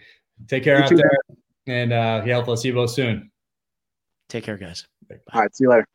Take 0.47 0.63
care 0.63 0.77
you 0.77 0.83
out 0.83 0.89
too. 0.89 0.97
there. 0.97 1.37
And 1.67 1.93
uh, 1.93 2.23
yeah, 2.25 2.37
I'll 2.37 2.57
see 2.57 2.69
you 2.69 2.73
both 2.73 2.91
soon. 2.91 3.31
Take 4.29 4.43
care, 4.43 4.57
guys. 4.57 4.87
Bye. 5.09 5.17
All 5.33 5.41
right. 5.41 5.55
See 5.55 5.63
you 5.63 5.69
later. 5.69 5.87